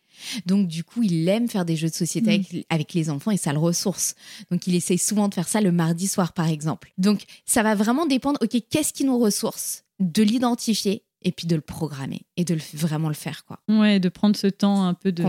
Donc, 0.46 0.68
du 0.68 0.84
coup, 0.84 1.02
il 1.02 1.28
aime 1.30 1.48
faire 1.48 1.64
des 1.64 1.78
jeux 1.78 1.88
de 1.90 1.94
société 1.94 2.30
Mm. 2.30 2.34
avec, 2.34 2.66
avec 2.70 2.94
les 2.94 3.10
enfants 3.10 3.32
et 3.32 3.38
ça 3.38 3.54
le 3.54 3.60
ressource. 3.60 4.16
Donc, 4.52 4.68
il 4.68 4.76
essaye 4.76 4.98
souvent 4.98 5.30
de 5.30 5.34
faire 5.34 5.48
ça 5.48 5.62
le 5.62 5.72
mardi 5.72 6.08
soir, 6.08 6.34
par 6.34 6.48
exemple. 6.50 6.92
Donc, 6.98 7.24
ça 7.46 7.64
va 7.64 7.74
vraiment 7.74 8.06
dépendre, 8.06 8.38
OK, 8.44 8.58
qu'est-ce 8.70 8.92
qui 8.94 9.06
nous 9.06 9.18
ressource 9.18 9.84
De 10.00 10.22
l'identifier 10.22 11.04
et 11.22 11.32
puis 11.34 11.48
de 11.48 11.56
le 11.56 11.62
programmer 11.62 12.22
et 12.38 12.44
de 12.46 12.54
le- 12.54 12.62
vraiment 12.78 13.08
le 13.10 13.14
faire, 13.14 13.44
quoi. 13.46 13.60
Ouais, 13.70 14.00
de 14.00 14.08
prendre 14.10 14.36
ce 14.38 14.48
temps 14.48 14.84
un 14.86 14.94
peu 14.94 15.12
de 15.12 15.24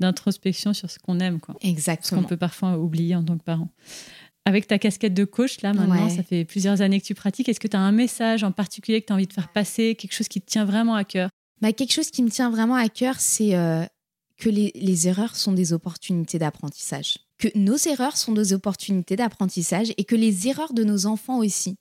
d'introspection 0.00 0.72
sur 0.74 0.90
ce 0.90 0.98
qu'on 0.98 1.18
aime, 1.20 1.40
quoi. 1.40 1.54
Ce 1.62 1.68
Exactement. 1.68 2.22
qu'on 2.22 2.28
peut 2.28 2.36
parfois 2.36 2.78
oublier 2.78 3.14
en 3.16 3.24
tant 3.24 3.36
que 3.38 3.44
parent. 3.44 3.68
Avec 4.50 4.66
ta 4.66 4.80
casquette 4.80 5.14
de 5.14 5.24
coach, 5.24 5.60
là, 5.62 5.72
maintenant, 5.72 6.06
Ouais. 6.08 6.16
ça 6.16 6.24
fait 6.24 6.44
plusieurs 6.44 6.80
années 6.80 7.00
que 7.00 7.06
tu 7.06 7.14
pratiques. 7.14 7.48
Est-ce 7.48 7.60
que 7.60 7.68
tu 7.68 7.76
as 7.76 7.80
un 7.80 7.92
message 7.92 8.42
en 8.42 8.50
particulier 8.50 9.00
que 9.00 9.06
tu 9.06 9.12
as 9.12 9.14
envie 9.14 9.28
de 9.28 9.32
faire 9.32 9.52
passer, 9.52 9.94
quelque 9.94 10.12
chose 10.12 10.26
qui 10.26 10.40
te 10.40 10.50
tient 10.50 10.64
vraiment 10.64 10.96
à 10.96 11.04
cœur? 11.04 11.30
Bah, 11.60 11.72
quelque 11.72 11.92
chose 11.92 12.10
qui 12.10 12.20
me 12.24 12.30
tient 12.30 12.50
vraiment 12.50 12.74
à 12.74 12.88
cœur, 12.88 13.20
c'est 13.20 13.54
euh, 13.54 13.84
que 14.38 14.48
les, 14.48 14.72
les 14.74 15.06
erreurs 15.06 15.36
sont 15.36 15.52
des 15.52 15.72
opportunités 15.72 16.40
d'apprentissage. 16.40 17.18
Que 17.38 17.46
nos 17.54 17.76
erreurs 17.76 18.16
sont 18.16 18.32
des 18.32 18.52
opportunités 18.52 19.14
d'apprentissage 19.14 19.92
et 19.96 20.02
que 20.04 20.16
les 20.16 20.48
erreurs 20.48 20.72
de 20.72 20.82
nos 20.82 21.06
enfants 21.06 21.38
aussi 21.38 21.76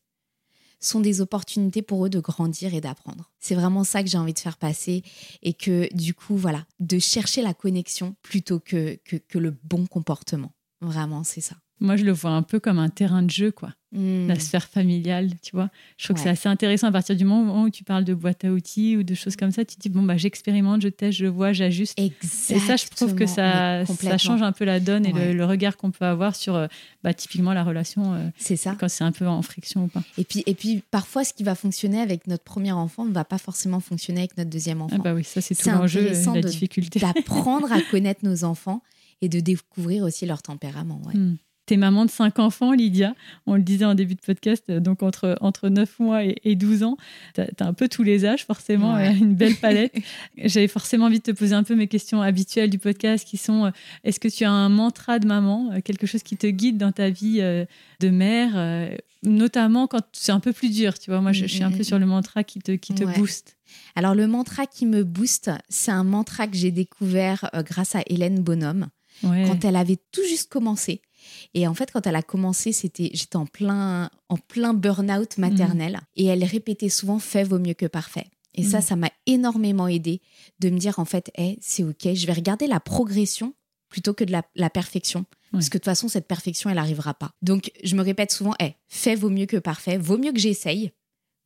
sont 0.80 1.00
des 1.00 1.22
opportunités 1.22 1.82
pour 1.82 2.06
eux 2.06 2.10
de 2.12 2.20
grandir 2.20 2.76
et 2.76 2.82
d'apprendre. 2.82 3.32
C'est 3.40 3.56
vraiment 3.56 3.84
ça 3.84 4.04
que 4.04 4.10
j'ai 4.10 4.20
envie 4.20 4.36
de 4.36 4.40
faire 4.40 4.58
passer 4.58 5.02
et 5.42 5.54
que 5.54 5.92
du 5.96 6.14
coup, 6.14 6.38
voilà, 6.38 6.68
de 6.80 7.00
chercher 7.00 7.42
la 7.42 7.56
connexion 7.56 8.16
plutôt 8.22 8.60
que, 8.60 8.96
que, 9.04 9.16
que 9.18 9.40
le 9.40 9.58
bon 9.64 9.88
comportement. 9.88 10.52
Vraiment, 10.82 11.24
c'est 11.26 11.42
ça. 11.42 11.56
Moi, 11.82 11.96
je 11.96 12.04
le 12.04 12.12
vois 12.12 12.32
un 12.32 12.42
peu 12.44 12.60
comme 12.60 12.78
un 12.80 12.90
terrain 12.90 13.24
de 13.24 13.30
jeu, 13.30 13.52
quoi. 13.52 13.74
Mm. 13.92 14.28
La 14.28 14.38
sphère 14.40 14.68
familiale, 14.68 15.32
tu 15.42 15.52
vois. 15.56 15.70
Je 15.98 16.04
trouve 16.06 16.18
que 16.18 16.22
c'est 16.22 16.30
assez 16.30 16.48
intéressant 16.48 16.88
à 16.88 16.92
partir 16.92 17.16
du 17.16 17.26
moment 17.26 17.64
où 17.64 17.70
tu 17.72 17.84
parles 17.84 18.04
de 18.04 18.14
boîte 18.14 18.46
à 18.46 18.52
outils 18.52 18.96
ou 18.98 19.02
de 19.04 19.16
choses 19.16 19.36
comme 19.36 19.52
ça. 19.52 19.66
Tu 19.66 19.78
te 19.78 19.82
dis, 19.82 19.90
bon, 19.90 20.04
bah, 20.04 20.16
j'expérimente, 20.18 20.82
je 20.82 20.90
teste, 20.90 21.18
je 21.18 21.26
vois, 21.26 21.54
j'ajuste. 21.54 21.98
Et 21.98 22.12
ça, 22.22 22.76
je 22.76 22.86
trouve 22.96 23.16
que 23.16 23.26
ça, 23.26 23.86
ça 23.86 24.18
change 24.20 24.42
un 24.44 24.52
peu 24.52 24.66
la 24.66 24.80
donne 24.80 25.06
et 25.08 25.12
le- 25.14 25.20
Ouais. 25.20 25.34
le, 25.34 25.46
regard 25.46 25.76
qu'on 25.78 25.90
peut 25.90 26.06
avoir 26.06 26.36
sur 26.36 26.54
euh, 26.56 26.68
bah, 27.04 27.14
typiquement 27.16 27.54
la 27.54 27.64
relation 27.64 28.14
euh, 28.14 28.30
C'est 28.38 28.58
ça. 28.58 28.76
quand 28.80 28.90
c'est 28.90 29.04
un 29.04 29.12
peu 29.12 29.26
en 29.28 29.42
friction 29.42 29.86
ou 29.86 29.88
pas. 29.88 30.04
Et 30.20 30.24
puis, 30.24 30.44
et 30.46 30.54
puis, 30.54 30.84
parfois, 30.92 31.24
ce 31.24 31.34
qui 31.34 31.44
va 31.44 31.56
fonctionner 31.56 32.00
avec 32.00 32.28
notre 32.28 32.44
premier 32.44 32.72
enfant 32.74 33.06
ne 33.06 33.12
va 33.14 33.24
pas 33.26 33.40
forcément 33.40 33.80
fonctionner 33.80 34.20
avec 34.20 34.38
notre 34.38 34.50
deuxième 34.52 34.82
enfant. 34.82 34.98
Ah 35.00 35.04
bah 35.04 35.14
oui, 35.16 35.24
ça 35.24 35.42
c'est 35.42 35.56
tout 35.56 35.70
l'enjeu, 35.70 36.12
la 36.34 36.42
difficulté. 36.42 37.00
D'apprendre 37.00 37.72
à 37.72 37.82
connaître 37.92 38.20
nos 38.24 38.44
enfants 38.44 38.84
et 39.22 39.30
de 39.30 39.40
découvrir 39.40 40.04
aussi 40.04 40.26
leur 40.28 40.42
tempérament. 40.44 41.02
ouais. 41.08 41.16
Hmm. 41.18 41.38
T'es 41.70 41.78
maman 41.78 42.04
de 42.06 42.10
cinq 42.10 42.40
enfants, 42.40 42.72
Lydia. 42.72 43.14
On 43.46 43.54
le 43.54 43.62
disait 43.62 43.86
en 43.86 43.94
début 43.94 44.16
de 44.16 44.22
podcast, 44.22 44.64
euh, 44.72 44.80
donc 44.80 45.04
entre, 45.04 45.38
entre 45.40 45.70
9 45.70 46.00
mois 46.00 46.26
et, 46.26 46.36
et 46.44 46.56
12 46.56 46.82
ans. 46.82 46.98
T'as 47.36 47.46
as 47.60 47.64
un 47.68 47.74
peu 47.74 47.88
tous 47.88 48.02
les 48.02 48.26
âges, 48.26 48.44
forcément, 48.44 48.96
Ouais. 48.96 49.10
euh, 49.10 49.12
une 49.12 49.36
belle 49.36 49.54
palette. 49.62 49.94
J'avais 50.36 50.68
forcément 50.68 51.06
envie 51.06 51.20
de 51.20 51.24
te 51.26 51.30
poser 51.32 51.54
un 51.54 51.62
peu 51.62 51.76
mes 51.76 51.86
questions 51.88 52.24
habituelles 52.24 52.72
du 52.72 52.80
podcast 52.80 53.24
qui 53.28 53.38
sont 53.38 53.66
euh, 53.66 53.70
est-ce 54.04 54.20
que 54.20 54.28
tu 54.28 54.46
as 54.46 54.52
un 54.52 54.70
mantra 54.70 55.20
de 55.20 55.28
maman, 55.28 55.80
quelque 55.86 56.08
chose 56.08 56.24
qui 56.24 56.38
te 56.38 56.48
guide 56.48 56.78
dans 56.78 56.92
ta 56.92 57.12
vie 57.12 57.38
de 58.00 58.10
mère, 58.10 58.90
notamment 59.22 59.86
quand 59.86 60.02
c'est 60.12 60.32
un 60.32 60.40
peu 60.40 60.54
plus 60.54 60.72
dur, 60.74 60.98
tu 60.98 61.12
vois? 61.12 61.22
Moi, 61.22 61.34
je, 61.34 61.42
je 61.46 61.54
suis 61.54 61.64
un 61.64 61.70
Mm, 61.70 61.74
peu 61.74 61.80
mm, 61.82 61.84
sur 61.84 62.00
le 62.00 62.08
mantra 62.08 62.44
qui 62.44 62.58
te, 62.60 62.72
qui 62.72 62.96
te 62.96 63.04
Ouais. 63.04 63.14
booste. 63.16 63.58
Alors, 63.96 64.16
le 64.16 64.26
mantra 64.26 64.66
qui 64.66 64.88
me 64.88 65.04
booste, 65.04 65.52
c'est 65.70 65.92
un 65.92 66.04
mantra 66.04 66.48
que 66.48 66.58
j'ai 66.58 66.72
découvert 66.72 67.48
grâce 67.58 67.94
à 67.96 68.02
Hélène 68.08 68.40
Bonhomme 68.40 68.88
Ouais. 69.22 69.44
quand 69.46 69.66
elle 69.66 69.76
avait 69.76 69.98
tout 70.12 70.24
juste 70.28 70.50
commencé. 70.50 71.02
Et 71.54 71.68
en 71.68 71.74
fait, 71.74 71.92
quand 71.92 72.06
elle 72.08 72.16
a 72.16 72.22
commencé, 72.22 72.72
c'était 72.72 73.10
j'étais 73.14 73.36
en 73.36 73.46
plein, 73.46 74.10
en 74.30 74.38
plein 74.38 74.74
burn-out 74.74 75.38
maternel. 75.38 76.00
Et 76.16 76.26
elle 76.26 76.44
répétait 76.44 76.90
souvent 76.90 77.20
fait 77.20 77.44
vaut 77.44 77.60
mieux 77.60 77.74
que 77.74 77.86
parfait. 77.86 78.28
Et 78.56 78.64
ça, 78.64 78.78
Mhm. 78.78 78.84
ça 78.84 78.96
m'a 78.96 79.10
énormément 79.28 79.88
aidé 79.88 80.22
de 80.60 80.70
me 80.70 80.78
dire 80.80 81.00
en 81.00 81.06
fait, 81.06 81.32
hey, 81.36 81.58
c'est 81.62 81.84
OK, 81.84 82.14
je 82.14 82.26
vais 82.26 82.34
regarder 82.34 82.68
la 82.68 82.80
progression 82.80 83.54
plutôt 83.90 84.14
que 84.14 84.24
de 84.24 84.32
la, 84.32 84.44
la 84.56 84.70
perfection. 84.70 85.26
Parce 85.52 85.70
que 85.70 85.78
de 85.78 85.80
toute 85.80 85.86
façon, 85.86 86.08
cette 86.08 86.28
perfection, 86.28 86.70
elle 86.70 86.76
n'arrivera 86.76 87.16
pas. 87.16 87.32
Donc, 87.42 87.72
je 87.84 87.96
me 87.96 88.04
répète 88.04 88.32
souvent, 88.32 88.54
hey, 88.60 88.76
fait 88.88 89.16
vaut 89.16 89.32
mieux 89.32 89.48
que 89.48 89.58
parfait. 89.58 89.98
Vaut 89.98 90.18
mieux 90.20 90.32
que 90.32 90.38
j'essaye 90.40 90.92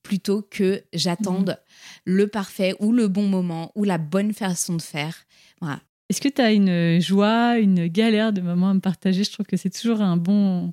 plutôt 0.02 0.41
que 0.41 0.84
j'attende 0.91 1.58
le 2.04 2.28
parfait 2.28 2.76
ou 2.82 2.91
le 2.91 3.08
bon 3.08 3.26
moment 3.28 3.72
ou 3.76 3.86
la 3.86 3.98
bonne 3.98 4.34
façon 4.34 4.76
de 4.76 4.82
faire. 4.82 5.15
Voilà. 5.62 5.80
Est-ce 6.13 6.21
que 6.21 6.30
tu 6.30 6.43
as 6.43 6.52
une 6.52 7.02
joie, 7.02 7.58
une 7.58 7.88
galère 7.88 8.34
de 8.34 8.41
maman 8.41 8.69
à 8.69 8.73
me 8.76 8.80
partager? 8.80 9.23
Je 9.23 9.32
trouve 9.32 9.47
que 9.47 9.58
c'est 9.58 9.71
toujours 9.71 9.99
un 9.99 10.15
bon, 10.15 10.71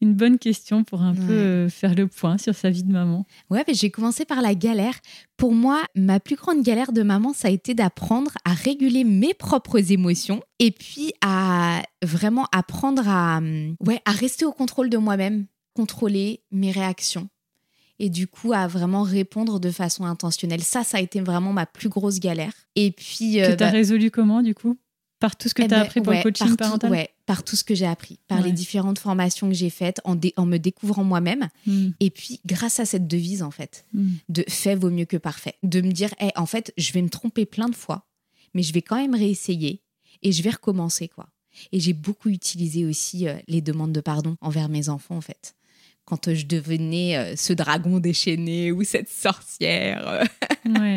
une 0.00 0.12
bonne 0.12 0.40
question 0.40 0.82
pour 0.82 1.02
un 1.02 1.14
Ouais. 1.14 1.24
peu 1.24 1.68
faire 1.68 1.94
le 1.94 2.08
point 2.08 2.36
sur 2.36 2.56
sa 2.56 2.68
vie 2.68 2.82
de 2.82 2.90
maman. 2.90 3.24
Ouais, 3.48 3.62
mais 3.68 3.74
j'ai 3.74 3.90
commencé 3.90 4.24
par 4.24 4.42
la 4.42 4.56
galère. 4.56 4.98
Pour 5.36 5.52
moi, 5.54 5.82
ma 5.94 6.18
plus 6.18 6.34
grande 6.34 6.64
galère 6.64 6.90
de 6.90 7.04
maman, 7.04 7.32
ça 7.32 7.46
a 7.46 7.52
été 7.52 7.74
d'apprendre 7.74 8.32
à 8.44 8.54
réguler 8.54 9.04
mes 9.04 9.34
propres 9.34 9.92
émotions 9.92 10.42
et 10.58 10.72
puis 10.72 11.12
à 11.24 11.82
vraiment 12.02 12.48
apprendre 12.50 13.06
à, 13.06 13.36
hum, 13.38 13.76
ouais, 13.86 14.00
à 14.04 14.10
rester 14.10 14.44
au 14.44 14.50
contrôle 14.52 14.90
de 14.90 14.96
moi-même, 14.98 15.46
contrôler 15.76 16.42
mes 16.50 16.72
réactions 16.72 17.28
et 18.02 18.10
du 18.10 18.26
coup 18.26 18.52
à 18.52 18.66
vraiment 18.66 19.04
répondre 19.04 19.60
de 19.60 19.70
façon 19.70 20.04
intentionnelle. 20.04 20.62
Ça, 20.62 20.82
ça 20.82 20.98
a 20.98 21.00
été 21.00 21.20
vraiment 21.20 21.52
ma 21.52 21.66
plus 21.66 21.88
grosse 21.88 22.18
galère. 22.18 22.52
Et 22.74 22.90
puis. 22.90 23.34
que 23.36 23.54
tu 23.54 23.62
as 23.62 23.70
résolu 23.70 24.10
comment 24.10 24.42
du 24.42 24.54
coup? 24.54 24.76
Par 25.20 25.36
tout 25.36 25.48
ce 25.48 25.54
que 25.54 25.62
Eh 25.62 25.68
tu 25.68 25.74
as 25.74 25.78
ben, 25.78 25.82
appris 25.84 26.00
pour 26.00 26.12
le 26.12 26.20
coaching 26.20 26.46
par 26.48 26.56
tout- 26.56 26.56
parental? 26.56 26.90
ouais, 26.90 27.10
par 27.26 27.44
tout 27.44 27.54
ce 27.54 27.62
que 27.62 27.76
j'ai 27.76 27.86
appris, 27.86 28.18
par 28.26 28.38
Ouais. 28.38 28.46
les 28.46 28.50
différentes 28.52 28.98
formations 28.98 29.46
que 29.48 29.54
j'ai 29.54 29.70
faites, 29.70 30.00
en, 30.04 30.16
me 30.16 30.56
découvrant 30.58 31.04
moi-même. 31.04 31.48
Hmm, 31.64 31.90
Et 32.00 32.10
puis, 32.10 32.40
grâce 32.44 32.80
à 32.80 32.84
cette 32.86 33.06
devise, 33.06 33.44
en 33.44 33.52
fait, 33.52 33.84
hmm. 33.94 34.14
de 34.30 34.44
fait 34.48 34.74
vaut 34.74 34.90
mieux 34.90 35.04
que 35.04 35.16
parfait. 35.16 35.54
De 35.62 35.80
me 35.80 35.92
dire, 35.92 36.12
Eh, 36.20 36.30
en 36.34 36.46
fait, 36.46 36.72
je 36.76 36.92
vais 36.92 37.02
me 37.02 37.08
tromper 37.08 37.46
plein 37.46 37.68
de 37.68 37.76
fois, 37.76 38.04
mais 38.52 38.64
je 38.64 38.72
vais 38.72 38.82
quand 38.82 38.96
même 38.96 39.14
réessayer 39.14 39.80
et 40.22 40.32
je 40.32 40.42
vais 40.42 40.50
recommencer, 40.50 41.06
quoi. 41.06 41.28
Et 41.70 41.78
j'ai 41.78 41.92
beaucoup 41.92 42.28
utilisé 42.30 42.84
aussi 42.84 43.28
euh, 43.28 43.36
les 43.46 43.60
demandes 43.60 43.92
de 43.92 44.00
pardon 44.00 44.36
envers 44.40 44.68
mes 44.68 44.88
enfants, 44.88 45.16
en 45.16 45.20
fait. 45.20 45.54
Quand 46.04 46.34
je 46.34 46.46
devenais 46.46 47.16
euh, 47.16 47.36
ce 47.36 47.52
dragon 47.52 47.98
déchaîné 48.00 48.72
ou 48.72 48.82
cette 48.84 49.08
sorcière, 49.08 50.24
Ouais, 50.66 50.96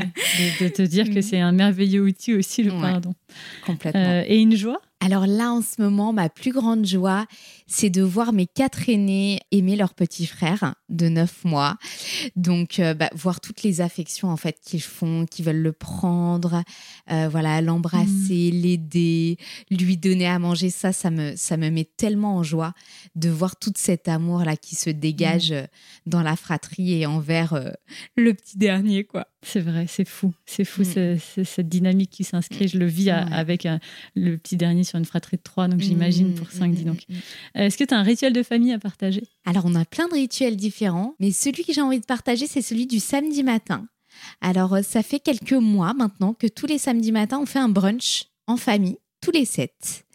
de, 0.60 0.64
de 0.66 0.70
te 0.70 0.82
dire 0.82 1.06
que 1.10 1.20
Mm. 1.20 1.22
c'est 1.22 1.40
un 1.40 1.52
merveilleux 1.52 2.02
outil 2.02 2.34
aussi, 2.34 2.64
le 2.64 2.72
Ouais. 2.72 2.82
pardon. 2.82 3.14
Complètement. 3.66 4.02
Euh, 4.02 4.24
et 4.28 4.40
une 4.40 4.56
joie? 4.56 4.82
Alors 5.02 5.28
là, 5.28 5.52
en 5.52 5.62
ce 5.62 5.82
moment, 5.84 6.14
ma 6.14 6.30
plus 6.30 6.52
grande 6.52 6.86
joie, 6.86 7.28
c'est 7.68 7.92
de 7.92 8.02
voir 8.02 8.34
mes 8.34 8.48
quatre 8.48 8.90
aînés 8.90 9.40
aimer 9.52 9.76
leur 9.76 9.94
petit 9.94 10.26
frère 10.26 10.74
de 10.90 11.10
9 11.10 11.44
mois. 11.46 11.78
Donc, 12.36 12.80
euh, 12.80 12.94
bah, 12.96 13.10
voir 13.14 13.40
toutes 13.40 13.62
les 13.62 13.82
affections 13.82 14.30
en 14.30 14.38
fait 14.38 14.58
qu'ils 14.66 14.82
font, 14.82 15.26
qu'ils 15.26 15.46
veulent 15.46 15.62
le 15.62 15.74
prendre, 15.74 16.64
euh, 17.12 17.28
voilà, 17.30 17.62
l'embrasser, 17.62 18.50
l'aider, 18.52 19.38
lui 19.70 19.98
donner 19.98 20.28
à 20.28 20.40
manger, 20.40 20.70
ça, 20.72 20.92
ça 20.92 21.12
me, 21.12 21.34
ça 21.36 21.58
me 21.58 21.70
met 21.70 21.86
tellement 21.98 22.38
en 22.38 22.44
joie 22.44 22.74
de 23.16 23.30
voir 23.30 23.58
tout 23.58 23.74
cet 23.76 24.08
amour 24.08 24.44
là 24.44 24.56
qui 24.56 24.76
se 24.76 24.90
dégage 24.90 25.52
euh, 25.52 25.66
dans 26.08 26.24
la 26.24 26.36
fratrie 26.36 26.94
et 26.94 27.06
envers 27.06 27.54
euh, 27.54 27.70
le 28.16 28.34
petit 28.34 28.58
dernier, 28.58 29.04
quoi. 29.04 29.28
C'est 29.44 29.60
vrai, 29.60 29.86
c'est 29.88 30.08
fou. 30.08 30.34
C'est 30.48 30.66
fou, 30.66 30.82
Mm. 30.82 30.86
c'est- 30.86 31.18
c'est 31.36 31.44
cette 31.44 31.70
dynamique 31.70 32.10
qui 32.10 32.24
s'inscrit. 32.24 32.68
Je 32.68 32.80
le 32.80 32.88
vis 32.88 33.12
à- 33.12 33.25
Ouais. 33.25 33.25
Avec 33.32 33.66
euh, 33.66 33.78
le 34.16 34.38
petit 34.38 34.58
dernier 34.58 34.84
sur 34.84 34.98
une 35.00 35.06
fratrie 35.06 35.38
de 35.38 35.42
trois, 35.42 35.68
donc 35.68 35.82
j'imagine 35.82 36.34
pour 36.36 36.48
Mm, 36.48 36.52
cinq, 36.52 36.74
dis 36.74 36.84
donc. 36.84 37.04
mm, 37.10 37.14
mm. 37.14 37.18
Euh, 37.58 37.62
Est-ce 37.68 37.78
que 37.78 37.84
tu 37.84 37.94
as 37.94 38.00
un 38.00 38.04
rituel 38.04 38.34
de 38.34 38.44
famille 38.44 38.72
à 38.74 38.80
partager? 38.80 39.24
Alors, 39.46 39.64
on 39.66 39.76
a 39.76 39.86
plein 39.86 40.08
de 40.08 40.14
rituels 40.14 40.56
différents, 40.56 41.16
mais 41.20 41.32
celui 41.32 41.64
que 41.64 41.74
j'ai 41.74 41.82
envie 41.82 42.00
de 42.00 42.06
partager, 42.06 42.48
c'est 42.48 42.62
celui 42.62 42.88
du 42.88 43.00
samedi 43.00 43.44
matin. 43.44 43.88
Alors, 44.42 44.74
euh, 44.76 44.82
ça 44.82 45.04
fait 45.04 45.20
quelques 45.20 45.54
mois 45.54 45.94
maintenant 45.94 46.34
que 46.34 46.48
tous 46.48 46.66
les 46.68 46.78
samedis 46.78 47.12
matins, 47.12 47.40
on 47.42 47.46
fait 47.46 47.60
un 47.60 47.70
brunch 47.70 48.26
en 48.48 48.58
famille, 48.58 48.98
tous 49.22 49.32
les 49.32 49.46
sept. 49.46 50.06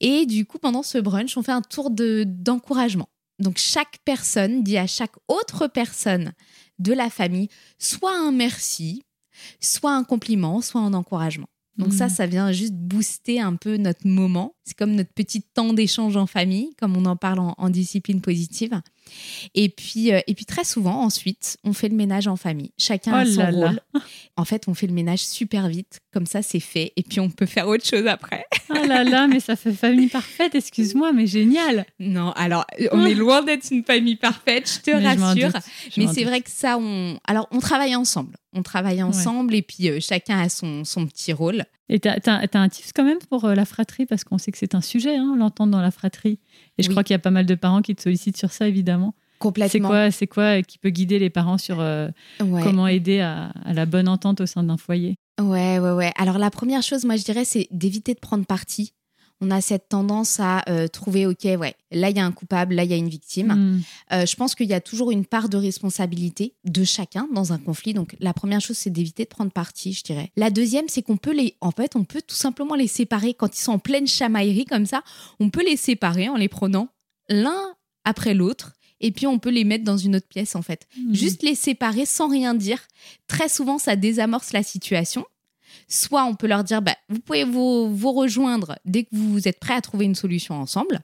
Et 0.00 0.24
du 0.26 0.46
coup, 0.46 0.58
pendant 0.58 0.82
ce 0.82 0.98
brunch, 0.98 1.36
on 1.36 1.42
fait 1.42 1.52
un 1.52 1.62
tour 1.62 1.90
de- 1.90 2.24
d'encouragement. 2.26 3.08
Donc, 3.38 3.58
chaque 3.58 3.98
personne 4.04 4.62
dit 4.62 4.78
à 4.78 4.86
chaque 4.86 5.12
autre 5.28 5.66
personne 5.66 6.32
de 6.78 6.92
la 6.92 7.10
famille 7.10 7.48
soit 7.78 8.16
un 8.16 8.32
merci, 8.32 9.02
soit 9.60 9.92
un 9.94 10.04
compliment, 10.04 10.60
soit 10.60 10.80
un 10.80 10.94
encouragement. 10.94 11.48
Donc 11.78 11.92
ça, 11.92 12.06
Mhm. 12.06 12.10
ça 12.10 12.26
vient 12.26 12.52
juste 12.52 12.74
booster 12.74 13.40
un 13.40 13.54
peu 13.56 13.76
notre 13.76 14.06
moment. 14.06 14.54
C'est 14.64 14.76
comme 14.76 14.92
notre 14.96 15.12
petit 15.12 15.42
temps 15.42 15.72
d'échange 15.72 16.16
en 16.16 16.26
famille, 16.26 16.70
comme 16.80 16.96
on 16.96 17.04
en 17.06 17.16
parle 17.16 17.38
en, 17.38 17.54
en 17.56 17.70
discipline 17.70 18.20
positive. 18.20 18.80
Et 19.54 19.68
puis, 19.68 20.12
euh, 20.12 20.20
et 20.26 20.34
puis 20.34 20.44
très 20.44 20.64
souvent, 20.64 21.02
ensuite, 21.02 21.56
on 21.64 21.72
fait 21.72 21.88
le 21.88 21.96
ménage 21.96 22.26
en 22.28 22.36
famille. 22.36 22.72
Chacun 22.78 23.12
a 23.12 23.24
Oh 23.24 23.26
son 23.30 23.40
là 23.40 23.50
là. 23.50 23.66
rôle. 23.68 23.80
En 24.36 24.44
fait, 24.44 24.64
on 24.68 24.74
fait 24.74 24.86
le 24.86 24.92
ménage 24.92 25.20
super 25.20 25.68
vite. 25.68 26.00
Comme 26.12 26.26
ça, 26.26 26.42
c'est 26.42 26.60
fait. 26.60 26.92
Et 26.96 27.02
puis, 27.02 27.20
on 27.20 27.30
peut 27.30 27.46
faire 27.46 27.68
autre 27.68 27.84
chose 27.84 28.06
après. 28.06 28.46
Ah 28.70 28.86
là 28.86 29.04
là, 29.04 29.26
mais 29.26 29.40
ça 29.40 29.56
fait 29.56 29.72
famille 29.72 30.08
parfaite, 30.08 30.54
excuse-moi, 30.54 31.12
mais 31.12 31.26
génial. 31.26 31.86
Non, 31.98 32.32
alors, 32.32 32.64
on 32.92 33.04
est 33.06 33.14
loin 33.14 33.42
d'être 33.42 33.70
une 33.70 33.84
famille 33.84 34.16
parfaite, 34.16 34.70
je 34.70 34.90
te 34.90 34.96
Mais 34.96 35.14
rassure. 35.14 35.50
je 35.94 36.00
Mais 36.00 36.06
c'est 36.12 36.24
vrai 36.24 36.40
que 36.40 36.50
ça, 36.50 36.76
on... 36.78 37.18
Alors, 37.26 37.48
on 37.50 37.60
travaille 37.60 37.94
ensemble. 37.96 38.36
On 38.52 38.62
travaille 38.62 39.02
ensemble 39.02 39.54
et 39.54 39.62
puis 39.62 39.88
euh, 39.90 39.98
chacun 40.00 40.38
a 40.40 40.48
son, 40.48 40.84
son 40.84 41.06
petit 41.06 41.32
rôle. 41.34 41.64
Et 41.90 42.00
tu 42.00 42.08
as, 42.08 42.18
un 42.54 42.68
tips 42.68 42.92
quand 42.94 43.04
même 43.04 43.18
pour 43.30 43.44
euh, 43.44 43.54
la 43.54 43.64
fratrie, 43.64 44.04
parce 44.06 44.24
qu'on 44.24 44.36
sait 44.38 44.50
que 44.52 44.58
c'est 44.58 44.74
un 44.74 44.80
sujet, 44.80 45.16
hein, 45.16 45.34
l'entente 45.38 45.70
dans 45.70 45.80
la 45.80 45.90
fratrie. 45.90 46.38
Et 46.78 46.82
je 46.82 46.88
Oui. 46.88 46.94
crois 46.94 47.04
qu'il 47.04 47.14
y 47.14 47.16
a 47.16 47.18
pas 47.20 47.30
mal 47.30 47.46
de 47.46 47.54
parents 47.54 47.82
qui 47.82 47.94
te 47.94 48.02
sollicitent 48.02 48.36
sur 48.36 48.50
ça, 48.52 48.66
évidemment. 48.68 48.97
C'est 49.68 49.80
quoi, 49.80 50.10
c'est 50.10 50.26
quoi 50.26 50.62
qui 50.62 50.78
peut 50.78 50.90
guider 50.90 51.18
les 51.18 51.30
parents 51.30 51.58
sur 51.58 51.80
euh, 51.80 52.08
Ouais. 52.44 52.62
comment 52.62 52.86
aider 52.86 53.20
à, 53.20 53.52
à 53.64 53.72
la 53.72 53.86
bonne 53.86 54.08
entente 54.08 54.40
au 54.40 54.46
sein 54.46 54.62
d'un 54.62 54.76
foyer? 54.76 55.16
Ouais, 55.40 55.78
ouais, 55.78 55.92
ouais. 55.92 56.12
Alors 56.16 56.38
la 56.38 56.50
première 56.50 56.82
chose, 56.82 57.04
moi 57.04 57.16
je 57.16 57.24
dirais, 57.24 57.44
c'est 57.44 57.68
d'éviter 57.70 58.14
de 58.14 58.18
prendre 58.20 58.44
parti. 58.44 58.92
On 59.40 59.52
a 59.52 59.60
cette 59.60 59.88
tendance 59.88 60.40
à 60.40 60.64
euh, 60.68 60.88
trouver, 60.88 61.24
ok, 61.26 61.44
ouais, 61.44 61.76
là 61.92 62.10
il 62.10 62.16
y 62.16 62.18
a 62.18 62.24
un 62.26 62.32
coupable, 62.32 62.74
là 62.74 62.82
il 62.82 62.90
y 62.90 62.92
a 62.92 62.96
une 62.96 63.08
victime. 63.08 63.52
Hmm. 63.52 63.80
Euh, 64.12 64.26
je 64.26 64.34
pense 64.34 64.56
qu'il 64.56 64.66
y 64.66 64.74
a 64.74 64.80
toujours 64.80 65.12
une 65.12 65.24
part 65.24 65.48
de 65.48 65.56
responsabilité 65.56 66.54
de 66.64 66.82
chacun 66.82 67.28
dans 67.32 67.52
un 67.52 67.58
conflit. 67.58 67.94
Donc 67.94 68.16
la 68.18 68.32
première 68.32 68.60
chose, 68.60 68.76
c'est 68.76 68.90
d'éviter 68.90 69.22
de 69.22 69.28
prendre 69.28 69.52
parti, 69.52 69.92
je 69.92 70.02
dirais. 70.02 70.32
La 70.36 70.50
deuxième, 70.50 70.86
c'est 70.88 71.02
qu'on 71.02 71.16
peut 71.16 71.32
les, 71.32 71.54
en 71.60 71.70
fait, 71.70 71.94
on 71.94 72.02
peut 72.02 72.20
tout 72.26 72.34
simplement 72.34 72.74
les 72.74 72.88
séparer 72.88 73.32
quand 73.32 73.56
ils 73.56 73.60
sont 73.62 73.70
en 73.72 73.78
pleine 73.78 74.08
chamaillerie 74.08 74.64
comme 74.64 74.86
ça. 74.86 75.02
On 75.38 75.50
peut 75.50 75.64
les 75.64 75.76
séparer 75.76 76.28
en 76.28 76.34
les 76.34 76.48
prenant 76.48 76.88
l'un 77.28 77.62
après 78.04 78.34
l'autre. 78.34 78.72
Et 79.00 79.12
puis 79.12 79.26
on 79.26 79.38
peut 79.38 79.50
les 79.50 79.64
mettre 79.64 79.84
dans 79.84 79.96
une 79.96 80.16
autre 80.16 80.26
pièce 80.28 80.56
en 80.56 80.62
fait. 80.62 80.86
Mhm. 80.98 81.14
Juste 81.14 81.42
les 81.42 81.54
séparer 81.54 82.06
sans 82.06 82.28
rien 82.28 82.54
dire. 82.54 82.80
Très 83.26 83.48
souvent, 83.48 83.78
ça 83.78 83.96
désamorce 83.96 84.52
la 84.52 84.62
situation. 84.62 85.24
Soit 85.86 86.24
on 86.24 86.34
peut 86.34 86.46
leur 86.46 86.64
dire, 86.64 86.82
bah, 86.82 86.96
vous 87.08 87.20
pouvez 87.20 87.44
vous, 87.44 87.94
vous 87.94 88.12
rejoindre 88.12 88.76
dès 88.84 89.04
que 89.04 89.10
vous 89.12 89.46
êtes 89.48 89.60
prêts 89.60 89.74
à 89.74 89.80
trouver 89.80 90.04
une 90.06 90.14
solution 90.14 90.54
ensemble. 90.54 91.00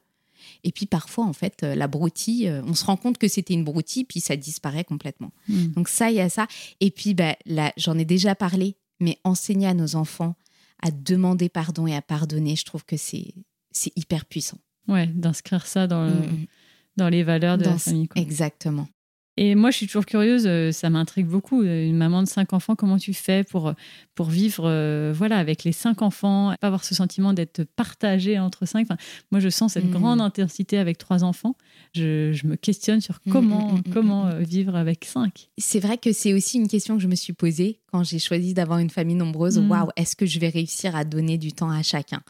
Et 0.63 0.73
puis 0.73 0.87
parfois, 0.87 1.25
en 1.25 1.33
fait, 1.33 1.63
euh, 1.63 1.75
la 1.75 1.87
broutille, 1.89 2.49
euh, 2.49 2.63
on 2.67 2.75
se 2.75 2.85
rend 2.85 2.97
compte 2.97 3.19
que 3.19 3.29
c'était 3.29 3.55
une 3.55 3.65
broutille, 3.65 4.05
puis 4.05 4.21
ça 4.21 4.35
disparaît 4.37 4.85
complètement. 4.85 5.31
Hmm. 5.49 5.69
Donc 5.73 5.89
ça, 5.89 6.11
il 6.11 6.17
y 6.17 6.21
a 6.21 6.29
ça. 6.29 6.47
Et 6.81 6.91
puis, 6.91 7.15
bah, 7.15 7.37
là, 7.47 7.73
j'en 7.77 7.99
ai 7.99 8.05
déjà 8.05 8.35
parlé, 8.35 8.77
mais 9.01 9.19
enseigner 9.25 9.67
à 9.67 9.75
nos 9.75 9.95
enfants 9.97 10.35
à 10.83 10.91
demander 10.91 11.49
pardon 11.49 11.87
et 11.87 11.95
à 11.95 12.03
pardonner, 12.03 12.57
je 12.57 12.65
trouve 12.65 12.85
que 12.85 12.97
c'est 12.97 13.35
hyper 13.97 14.25
puissant. 14.27 14.59
Ouais, 14.89 15.07
d'inscrire 15.07 15.67
ça 15.67 15.87
dans, 15.87 16.05
le- 16.07 16.13
Mm, 16.13 16.47
dans 16.97 17.09
les 17.09 17.23
valeurs 17.23 17.59
de 17.59 17.65
Dans 17.65 17.73
la 17.73 17.79
ce- 17.79 17.91
famille. 17.91 18.09
quoi. 18.09 18.21
Exactement. 18.23 18.87
Et 19.37 19.55
moi, 19.57 19.71
je 19.73 19.79
suis 19.79 19.87
toujours 19.87 20.07
curieuse, 20.07 20.45
euh, 20.47 20.71
ça 20.71 20.91
m'intrigue 20.91 21.27
beaucoup. 21.27 21.63
euh, 21.63 21.87
Une 21.89 21.97
maman 21.97 22.23
de 22.23 22.29
cinq 22.29 22.53
enfants, 22.53 22.77
comment 22.77 22.99
tu 22.99 23.13
fais 23.15 23.43
pour, 23.43 23.73
pour 24.15 24.27
vivre 24.31 24.65
euh, 24.67 25.13
voilà, 25.15 25.39
avec 25.39 25.65
les 25.65 25.73
cinq 25.73 26.03
enfants, 26.03 26.55
pas 26.61 26.69
avoir 26.69 26.85
ce 26.85 26.95
sentiment 26.95 27.33
d'être 27.33 27.65
partagé 27.65 28.39
entre 28.39 28.65
cinq? 28.65 28.83
Enfin, 28.83 28.97
Moi, 29.33 29.41
je 29.41 29.49
sens 29.49 29.73
cette 29.73 29.87
Mhm. 29.87 29.91
grande 29.91 30.21
intensité 30.21 30.79
avec 30.79 30.99
trois 30.99 31.25
enfants. 31.25 31.57
Je, 31.95 32.33
je 32.33 32.47
me 32.47 32.55
questionne 32.55 33.01
sur 33.01 33.19
Mhm, 33.27 33.33
comment, 33.33 33.73
mhm, 33.73 33.83
comment 33.93 34.27
euh, 34.27 34.39
vivre 34.41 34.77
avec 34.77 35.05
cinq. 35.05 35.49
C'est 35.59 35.81
vrai 35.81 35.99
que 35.99 36.13
c'est 36.13 36.33
aussi 36.33 36.59
une 36.59 36.69
question 36.69 36.97
que 36.97 37.03
je 37.03 37.09
me 37.09 37.17
suis 37.17 37.33
posée 37.33 37.81
quand 37.91 38.05
j'ai 38.05 38.21
choisi 38.21 38.55
d'avoir 38.55 38.79
une 38.79 38.91
famille 38.91 39.17
nombreuse. 39.17 39.59
Waouh, 39.59 39.89
est-ce 39.97 40.15
que 40.17 40.27
je 40.27 40.39
vais 40.39 40.49
réussir 40.49 40.95
à 40.95 41.05
donner 41.05 41.39
du 41.39 41.53
temps 41.53 41.71
à 41.71 41.83
chacun? 41.83 42.23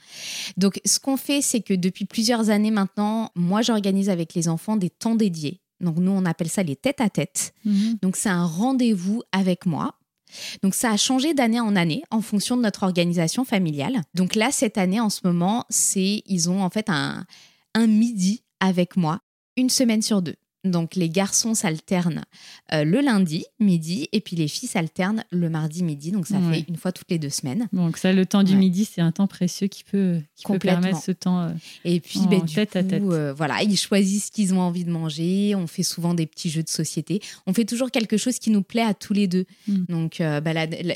Donc, 0.57 0.81
ce 0.87 0.99
qu'on 0.99 1.17
fait, 1.19 1.43
c'est 1.43 1.61
que 1.61 1.75
depuis 1.75 2.07
plusieurs 2.07 2.49
années 2.51 2.71
maintenant, 2.71 3.31
moi, 3.35 3.61
j'organise 3.63 4.09
avec 4.09 4.35
les 4.35 4.49
enfants 4.49 4.77
des 4.77 4.91
temps 4.91 5.15
dédiés. 5.15 5.61
Donc, 5.85 5.99
nous, 5.99 6.11
on 6.11 6.25
appelle 6.25 6.49
ça 6.49 6.63
les 6.63 6.77
têtes 6.77 7.01
à 7.01 7.11
tête. 7.11 7.55
Mhm. 7.65 7.99
Donc, 8.03 8.17
c'est 8.17 8.29
un 8.29 8.45
rendez-vous 8.45 9.23
avec 9.33 9.67
moi. 9.67 9.95
Donc, 10.63 10.75
ça 10.75 10.91
a 10.91 10.97
changé 10.97 11.35
d'année 11.35 11.61
en 11.61 11.77
année 11.77 12.03
en 12.11 12.21
fonction 12.21 12.57
de 12.57 12.63
notre 12.63 12.83
organisation 12.83 13.45
familiale. 13.45 14.03
Donc, 14.15 14.35
là, 14.35 14.51
cette 14.51 14.79
année, 14.79 15.01
en 15.01 15.11
ce 15.11 15.21
moment, 15.25 15.65
c'est 15.69 16.23
ils 16.27 16.51
ont 16.51 16.63
en 16.63 16.71
fait 16.71 16.89
un, 16.89 17.25
un 17.75 17.87
midi 17.87 18.43
avec 18.61 18.97
moi, 18.97 19.21
une 19.57 19.71
semaine 19.71 20.03
sur 20.03 20.23
deux. 20.23 20.37
Donc, 20.65 20.95
les 20.97 21.11
garçons 21.11 21.55
s'alternent 21.55 22.25
euh, 22.73 22.85
le 22.85 23.01
lundi 23.01 23.45
midi 23.61 24.09
et 24.13 24.21
puis 24.21 24.35
les 24.35 24.49
filles 24.49 24.69
s'alternent 24.69 25.23
le 25.31 25.51
mardi 25.51 25.83
midi. 25.83 26.11
Donc, 26.11 26.27
ça 26.27 26.39
Ouais. 26.39 26.61
fait 26.61 26.65
une 26.69 26.77
fois 26.77 26.91
toutes 26.91 27.11
les 27.11 27.19
deux 27.19 27.29
semaines. 27.31 27.69
Donc 27.73 27.99
ça, 27.99 28.13
le 28.13 28.25
temps 28.27 28.43
du 28.43 28.53
Ouais. 28.53 28.59
midi, 28.59 28.85
c'est 28.85 29.01
un 29.03 29.13
temps 29.13 29.27
précieux 29.27 29.67
qui 29.67 29.85
peut, 29.85 30.21
qui 30.35 30.45
peut 30.45 30.59
permettre 30.59 31.03
ce 31.03 31.13
temps. 31.13 31.41
euh, 31.43 31.51
Et 31.85 32.01
puis, 32.01 32.21
En 32.21 32.27
ben, 32.27 32.43
du 32.45 32.55
tête 32.55 32.73
coup, 32.73 32.79
à 32.79 32.83
tête. 32.83 33.03
euh, 33.03 33.35
voilà, 33.35 33.63
ils 33.63 33.77
choisissent 33.77 34.27
ce 34.27 34.33
qu'ils 34.33 34.55
ont 34.55 34.61
envie 34.61 34.85
de 34.85 34.91
manger. 34.91 35.55
On 35.55 35.67
fait 35.67 35.83
souvent 35.83 36.15
des 36.15 36.27
petits 36.27 36.49
jeux 36.51 36.63
de 36.63 36.69
société. 36.69 37.21
On 37.47 37.53
fait 37.53 37.65
toujours 37.67 37.91
quelque 37.91 38.17
chose 38.17 38.39
qui 38.39 38.51
nous 38.51 38.63
plaît 38.63 38.83
à 38.83 38.95
tous 38.95 39.13
les 39.13 39.27
deux. 39.29 39.45
Mm. 39.69 39.85
Donc, 39.89 40.17
bah, 40.21 40.53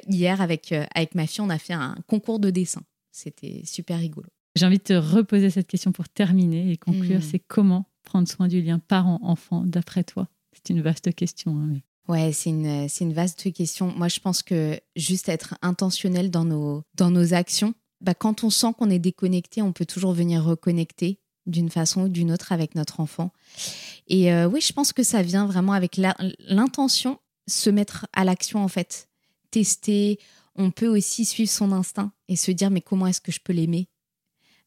hier, 0.09 0.41
avec, 0.41 0.73
avec 0.95 1.15
ma 1.15 1.27
fille, 1.27 1.43
on 1.43 1.51
a 1.51 1.59
fait 1.59 1.75
un 1.75 1.95
concours 2.07 2.39
de 2.39 2.51
dessin. 2.51 2.81
C'était 3.13 3.63
super 3.65 3.99
rigolo. 3.99 4.29
J'ai 4.57 4.67
envie 4.67 4.79
de 4.79 4.83
te 4.83 4.93
reposer 4.95 5.51
cette 5.51 5.67
question 5.69 5.93
pour 5.93 6.09
terminer 6.09 6.73
et 6.73 6.77
conclure. 6.77 7.17
Mhm. 7.19 7.23
C'est 7.23 7.39
comment 7.39 7.87
prendre 8.09 8.27
soin 8.27 8.49
du 8.49 8.63
lien 8.63 8.79
parent-enfant 8.79 9.65
d'après 9.65 10.03
toi? 10.03 10.29
C'est 10.53 10.71
une 10.71 10.81
vaste 10.81 11.15
question. 11.15 11.57
hein, 11.59 11.79
Ouais, 12.09 12.33
c'est 12.33 12.51
une, 12.51 12.89
c'est 12.89 13.05
une 13.05 13.13
vaste 13.13 13.53
question. 13.53 13.93
Moi, 13.95 14.09
je 14.09 14.19
pense 14.19 14.43
que 14.43 14.81
juste 14.97 15.29
être 15.29 15.57
intentionnel 15.61 16.31
dans 16.31 16.45
nos, 16.45 16.83
dans 16.95 17.11
nos 17.11 17.35
actions, 17.35 17.75
bah, 18.01 18.15
quand 18.15 18.45
on 18.45 18.51
sent 18.51 18.69
qu'on 18.79 18.89
est 18.89 18.99
déconnecté, 18.99 19.61
on 19.61 19.73
peut 19.73 19.85
toujours 19.85 20.15
venir 20.15 20.43
reconnecter 20.43 21.21
d'une 21.45 21.69
façon 21.71 22.03
ou 22.03 22.09
d'une 22.09 22.33
autre 22.33 22.53
avec 22.53 22.75
notre 22.75 23.01
enfant. 23.01 23.33
Et 24.07 24.33
euh, 24.33 24.49
oui, 24.49 24.61
je 24.61 24.73
pense 24.73 24.93
que 24.93 25.03
ça 25.03 25.23
vient 25.23 25.47
vraiment 25.47 25.73
avec 25.73 25.97
l'intention, 25.97 27.19
se 27.47 27.71
mettre 27.71 28.07
à 28.15 28.25
l'action 28.25 28.63
en 28.65 28.69
fait. 28.69 29.09
Tester, 29.51 30.19
on 30.55 30.71
peut 30.71 30.89
aussi 30.89 31.25
suivre 31.25 31.51
son 31.51 31.73
instinct 31.73 32.13
et 32.29 32.37
se 32.37 32.51
dire 32.51 32.71
mais 32.71 32.81
comment 32.81 33.07
est-ce 33.07 33.21
que 33.21 33.33
je 33.33 33.41
peux 33.43 33.53
l'aimer 33.53 33.89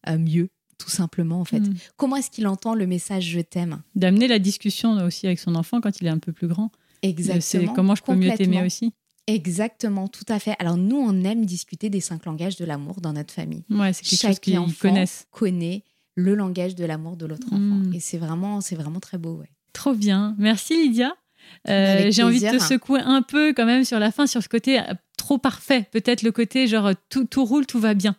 euh, 0.09 0.17
mieux, 0.17 0.49
tout 0.81 0.89
simplement 0.89 1.39
en 1.39 1.45
fait. 1.45 1.59
Mhm. 1.59 1.75
Comment 1.97 2.15
est-ce 2.15 2.31
qu'il 2.31 2.47
entend 2.47 2.73
le 2.73 2.87
message 2.87 3.25
je 3.25 3.39
t'aime 3.39 3.81
D'amener 3.95 4.27
la 4.27 4.39
discussion 4.39 4.93
aussi 5.05 5.27
avec 5.27 5.39
son 5.39 5.55
enfant 5.55 5.81
quand 5.81 6.01
il 6.01 6.07
est 6.07 6.11
un 6.11 6.19
peu 6.19 6.31
plus 6.31 6.47
grand. 6.47 6.71
Exactement. 7.01 7.41
C'est 7.41 7.73
comment 7.73 7.95
je 7.95 8.03
peux 8.03 8.15
mieux 8.15 8.31
t'aimer 8.35 8.63
aussi. 8.65 8.93
Exactement, 9.27 10.07
tout 10.07 10.25
à 10.27 10.39
fait. 10.39 10.55
Alors 10.59 10.77
nous, 10.77 10.97
on 10.97 11.23
aime 11.23 11.45
discuter 11.45 11.89
des 11.89 12.01
cinq 12.01 12.25
langages 12.25 12.55
de 12.57 12.65
l'amour 12.65 13.01
dans 13.01 13.13
notre 13.13 13.33
famille. 13.33 13.63
Ouais, 13.69 13.93
c'est 13.93 14.03
quelque 14.03 14.19
chose 14.19 14.31
Chaque 14.31 14.41
qu'ils 14.41 14.75
connaissent. 14.79 15.27
connaît 15.31 15.83
le 16.15 16.35
langage 16.35 16.75
de 16.75 16.85
l'amour 16.85 17.15
de 17.17 17.25
l'autre 17.25 17.47
enfant. 17.47 17.57
Mm. 17.57 17.93
Et 17.93 17.99
c'est 17.99 18.17
vraiment, 18.17 18.61
c'est 18.61 18.75
vraiment 18.75 18.99
très 18.99 19.17
beau. 19.17 19.35
Ouais. 19.35 19.49
Trop 19.73 19.93
bien. 19.93 20.35
Merci 20.37 20.73
Lydia. 20.73 21.13
Euh, 21.69 22.11
J'ai 22.11 22.23
envie 22.23 22.39
de 22.39 22.49
te 22.49 22.59
secouer 22.59 22.99
un 22.99 23.21
peu 23.21 23.53
quand 23.53 23.65
même 23.65 23.83
sur 23.85 23.99
la 23.99 24.11
fin, 24.11 24.27
sur 24.27 24.41
ce 24.43 24.49
côté 24.49 24.79
euh, 24.79 24.93
trop 25.17 25.37
parfait. 25.37 25.87
Peut-être 25.91 26.23
le 26.23 26.31
côté 26.31 26.67
genre 26.67 26.87
euh, 26.87 26.93
tout, 27.09 27.25
tout 27.25 27.45
roule, 27.45 27.65
tout 27.65 27.79
va 27.79 27.93
bien. 27.93 28.15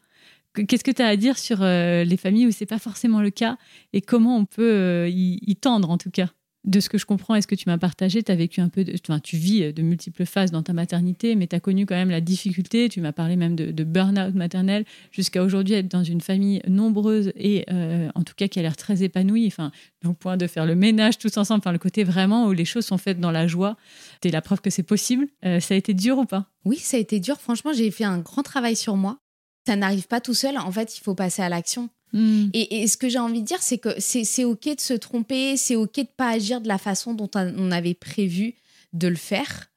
Que- 0.55 0.62
Qu'est-ce 0.62 0.85
que 0.85 0.91
tu 0.91 1.03
as 1.03 1.07
à 1.09 1.17
dire 1.17 1.38
sur 1.38 1.62
euh, 1.62 2.05
les 2.05 2.17
familles 2.17 2.47
où 2.47 2.51
c'est 2.51 2.67
pas 2.67 2.79
forcément 2.79 3.21
le 3.21 3.31
cas 3.31 3.57
et 3.93 4.01
comment 4.01 4.37
on 4.37 4.45
peut 4.45 4.62
euh, 4.73 5.09
y, 5.09 5.57
tendre 5.57 5.91
en 5.91 5.99
tout 5.99 6.11
cas? 6.11 6.29
De 6.65 6.79
ce 6.79 6.88
que 6.88 6.97
je 6.97 7.07
comprends 7.07 7.35
et 7.35 7.43
ce 7.43 7.49
que 7.49 7.57
tu 7.57 7.69
m'as 7.69 7.77
partagé, 7.77 8.23
tu 8.23 8.31
as 8.31 8.37
vécu 8.37 8.61
un 8.61 8.69
peu, 8.69 8.85
de, 8.85 8.95
enfin, 8.95 9.19
tu 9.19 9.37
vis 9.37 9.73
de 9.73 9.83
multiples 9.83 10.25
phases 10.25 10.53
dans 10.53 10.62
ta 10.62 10.73
maternité, 10.73 11.35
mais 11.35 11.49
tu 11.49 11.57
as 11.57 11.61
connu 11.61 11.87
quand 11.87 11.97
même 11.97 12.11
la 12.11 12.21
difficulté. 12.21 12.88
Tu 12.88 13.01
m'as 13.01 13.11
parlé 13.11 13.35
même 13.35 13.57
de, 13.57 13.83
burn-out 13.83 14.33
maternel, 14.37 14.85
jusqu'à 15.11 15.43
aujourd'hui 15.43 15.75
être 15.75 15.88
dans 15.88 16.05
une 16.05 16.21
famille 16.21 16.62
nombreuse 16.69 17.33
et 17.35 17.65
euh, 17.73 18.11
en 18.15 18.23
tout 18.23 18.35
cas 18.37 18.47
qui 18.47 18.61
a 18.61 18.62
l'air 18.62 18.77
très 18.77 19.03
épanouie. 19.03 19.49
Enfin, 19.49 19.73
au 20.05 20.12
point 20.12 20.37
de 20.37 20.47
faire 20.47 20.65
le 20.65 20.77
ménage 20.77 21.19
tous 21.19 21.37
ensemble, 21.37 21.59
enfin, 21.65 21.73
le 21.73 21.79
côté 21.81 22.05
vraiment 22.05 22.47
où 22.47 22.53
les 22.53 22.65
choses 22.65 22.87
sont 22.87 22.99
faites 22.99 23.19
dans 23.19 23.33
la 23.33 23.49
joie. 23.49 23.77
Tu 24.21 24.29
es 24.29 24.31
la 24.31 24.41
preuve 24.41 24.61
que 24.61 24.71
c'est 24.71 24.85
possible. 24.85 25.27
Euh, 25.45 25.59
ça 25.59 25.75
a 25.75 25.77
été 25.77 25.95
dur 25.95 26.19
ou 26.19 26.27
pas? 26.27 26.47
Oui, 26.65 26.77
ça 26.77 26.97
a 26.97 27.01
été 27.01 27.19
dur. 27.19 27.41
Franchement, 27.41 27.73
j'ai 27.73 27.91
fait 27.91 28.05
un 28.05 28.19
grand 28.19 28.45
travail 28.45 28.77
sur 28.77 28.97
moi. 28.97 29.19
Ça 29.66 29.77
n'arrive 29.77 30.07
pas 30.07 30.20
tout 30.20 30.35
seul. 30.35 30.59
En 30.59 30.72
fait, 30.72 30.96
il 30.96 31.01
faut 31.01 31.14
passer 31.14 31.42
à 31.42 31.48
l'action. 31.48 31.88
Hmm. 32.12 32.48
Et, 32.53 32.83
et 32.83 32.87
ce 32.88 32.96
que 32.96 33.09
j'ai 33.09 33.18
envie 33.18 33.40
de 33.40 33.46
dire, 33.46 33.62
c'est 33.62 33.79
que 33.79 33.98
c'est 33.98 34.44
OK 34.44 34.64
de 34.64 34.81
se 34.81 34.94
tromper, 34.94 35.57
c'est 35.57 35.77
OK 35.77 35.96
de 35.96 36.07
pas 36.16 36.31
agir 36.31 36.61
de 36.61 36.68
la 36.68 36.79
façon 36.79 37.14
dont 37.14 37.31
on 37.35 37.70
avait 37.70 37.94
prévu 37.94 38.55
de 38.92 39.09
le 39.09 39.16
faire. 39.16 39.72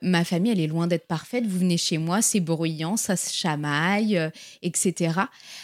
Ma 0.00 0.24
famille, 0.24 0.52
elle 0.52 0.60
est 0.60 0.68
loin 0.68 0.86
d'être 0.86 1.06
parfaite. 1.06 1.46
Vous 1.46 1.58
venez 1.58 1.76
chez 1.76 1.98
moi, 1.98 2.22
c'est 2.22 2.40
bruyant, 2.40 2.96
ça 2.96 3.16
se 3.16 3.32
chamaille, 3.34 4.16
euh, 4.16 4.30
etc. 4.62 5.20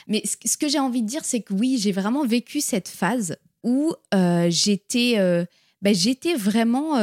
Mais 0.09 0.23
ce, 0.25 0.37
ce 0.45 0.57
que 0.57 0.69
j'ai 0.69 0.79
envie 0.79 1.03
de 1.03 1.07
dire, 1.07 1.25
c'est 1.25 1.41
que 1.41 1.55
oui, 1.55 1.79
j'ai 1.79 1.93
vraiment 1.93 2.27
vécu 2.27 2.61
cette 2.61 2.89
phase 2.89 3.37
où 3.63 3.95
euh, 4.13 4.49
j'étais 4.51 5.15
euh, 5.19 5.45
ben, 5.83 5.95
j'étais 5.95 6.35
vraiment 6.35 6.99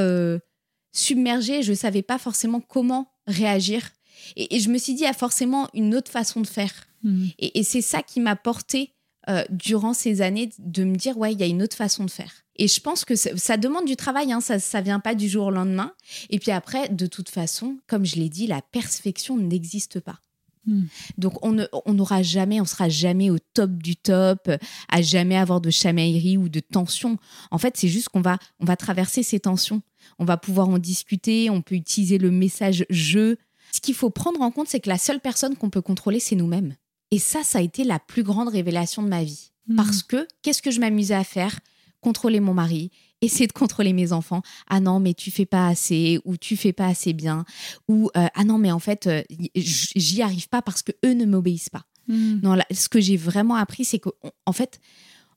submergée. 0.91 1.61
Je 1.61 1.73
savais 1.73 2.01
pas 2.01 2.17
forcément 2.17 2.59
comment 2.59 3.11
réagir. 3.27 3.89
Et, 4.35 4.55
et 4.55 4.59
je 4.59 4.69
me 4.69 4.77
suis 4.77 4.93
dit, 4.93 5.01
il 5.01 5.05
y 5.05 5.07
a 5.07 5.13
forcément 5.13 5.67
une 5.73 5.95
autre 5.95 6.11
façon 6.11 6.41
de 6.41 6.47
faire. 6.47 6.73
Hmm. 7.03 7.25
Et, 7.39 7.59
et 7.59 7.63
c'est 7.63 7.81
ça 7.81 8.01
qui 8.03 8.19
m'a 8.19 8.35
porté 8.35 8.93
euh, 9.29 9.43
durant 9.49 9.93
ces 9.93 10.21
années 10.21 10.49
de 10.57 10.83
me 10.83 10.95
dire, 10.95 11.17
ouais, 11.17 11.33
il 11.33 11.39
y 11.39 11.43
a 11.43 11.47
une 11.47 11.61
autre 11.61 11.75
façon 11.75 12.05
de 12.05 12.11
faire. 12.11 12.31
Et 12.55 12.67
je 12.67 12.79
pense 12.79 13.05
que 13.05 13.15
ça, 13.15 13.35
ça 13.37 13.57
demande 13.57 13.85
du 13.85 13.95
travail, 13.95 14.31
hein, 14.31 14.41
ça 14.41 14.55
ne 14.55 14.83
vient 14.83 14.99
pas 14.99 15.15
du 15.15 15.29
jour 15.29 15.47
au 15.47 15.51
lendemain. 15.51 15.93
Et 16.29 16.39
puis 16.39 16.51
après, 16.51 16.89
de 16.89 17.05
toute 17.07 17.29
façon, 17.29 17.77
comme 17.87 18.05
je 18.05 18.15
l'ai 18.15 18.29
dit, 18.29 18.47
la 18.47 18.61
perfection 18.61 19.37
n'existe 19.37 19.99
pas. 19.99 20.19
Hmm. 20.65 20.83
Donc 21.17 21.43
on 21.43 21.53
ne- 21.53 21.65
on 21.85 21.93
n'aura 21.93 22.21
jamais, 22.21 22.61
on 22.61 22.65
sera 22.65 22.87
jamais 22.87 23.31
au 23.31 23.39
top 23.39 23.71
du 23.71 23.95
top, 23.95 24.49
à 24.89 25.01
jamais 25.01 25.37
avoir 25.37 25.59
de 25.59 25.71
chamaillerie 25.71 26.37
ou 26.37 26.49
de 26.49 26.59
tension. 26.59 27.17
En 27.49 27.57
fait, 27.57 27.77
c'est 27.77 27.87
juste 27.87 28.09
qu'on 28.09 28.21
va, 28.21 28.37
on 28.59 28.65
va 28.65 28.75
traverser 28.75 29.23
ces 29.23 29.39
tensions. 29.39 29.81
On 30.19 30.25
va 30.25 30.37
pouvoir 30.37 30.69
en 30.69 30.77
discuter, 30.77 31.49
on 31.49 31.61
peut 31.61 31.75
utiliser 31.75 32.17
le 32.19 32.29
message 32.31 32.85
je. 32.89 33.37
Ce 33.73 33.79
qu'il 33.79 33.95
faut 33.95 34.09
prendre 34.09 34.41
en 34.41 34.51
compte, 34.51 34.67
c'est 34.67 34.79
que 34.79 34.89
la 34.89 34.97
seule 34.97 35.19
personne 35.19 35.55
qu'on 35.55 35.69
peut 35.69 35.81
contrôler, 35.81 36.19
c'est 36.19 36.35
nous-mêmes. 36.35 36.75
Et 37.11 37.19
ça, 37.19 37.43
ça 37.43 37.59
a 37.59 37.61
été 37.61 37.83
la 37.83 37.99
plus 37.99 38.23
grande 38.23 38.49
révélation 38.49 39.03
de 39.03 39.07
ma 39.07 39.23
vie. 39.23 39.51
Hmm. 39.67 39.75
Parce 39.75 40.03
que 40.03 40.27
qu'est-ce 40.41 40.61
que 40.61 40.71
je 40.71 40.79
m'amusais 40.79 41.13
à 41.13 41.23
faire? 41.23 41.59
Contrôler 41.99 42.39
mon 42.39 42.53
mari, 42.53 42.89
essayer 43.21 43.47
de 43.47 43.53
contrôler 43.53 43.93
mes 43.93 44.13
enfants. 44.13 44.41
Ah 44.67 44.79
non, 44.79 44.99
mais 44.99 45.13
tu 45.13 45.29
fais 45.29 45.45
pas 45.45 45.67
assez, 45.67 46.19
ou 46.25 46.37
tu 46.37 46.57
fais 46.57 46.73
pas 46.73 46.87
assez 46.87 47.13
bien, 47.13 47.45
ou 47.87 48.09
euh, 48.17 48.27
ah 48.33 48.43
non, 48.43 48.57
mais 48.57 48.71
en 48.71 48.79
fait, 48.79 49.07
euh, 49.07 49.21
j'y 49.55 50.21
arrive 50.21 50.49
pas 50.49 50.61
parce 50.61 50.81
que 50.81 50.91
eux 51.05 51.13
ne 51.13 51.25
m'obéissent 51.25 51.69
pas. 51.69 51.85
Hmm. 52.07 52.39
Non, 52.41 52.55
là, 52.55 52.65
ce 52.71 52.89
que 52.89 52.99
j'ai 52.99 53.17
vraiment 53.17 53.55
appris, 53.55 53.85
c'est 53.85 53.99
qu'en 53.99 54.53
fait, 54.53 54.79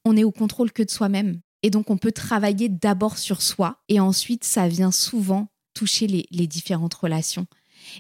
on 0.05 0.17
est 0.17 0.25
au 0.25 0.33
contrôle 0.33 0.73
que 0.73 0.83
de 0.83 0.91
soi-même. 0.91 1.41
Et 1.63 1.71
donc, 1.71 1.91
on 1.91 1.97
peut 1.97 2.13
travailler 2.13 2.69
d'abord 2.69 3.19
sur 3.19 3.43
soi, 3.43 3.83
et 3.89 4.01
ensuite, 4.01 4.45
ça 4.45 4.69
vient 4.69 4.91
souvent 4.91 5.49
toucher 5.75 6.07
les, 6.07 6.27
les 6.31 6.47
différentes 6.47 6.95
relations 6.95 7.47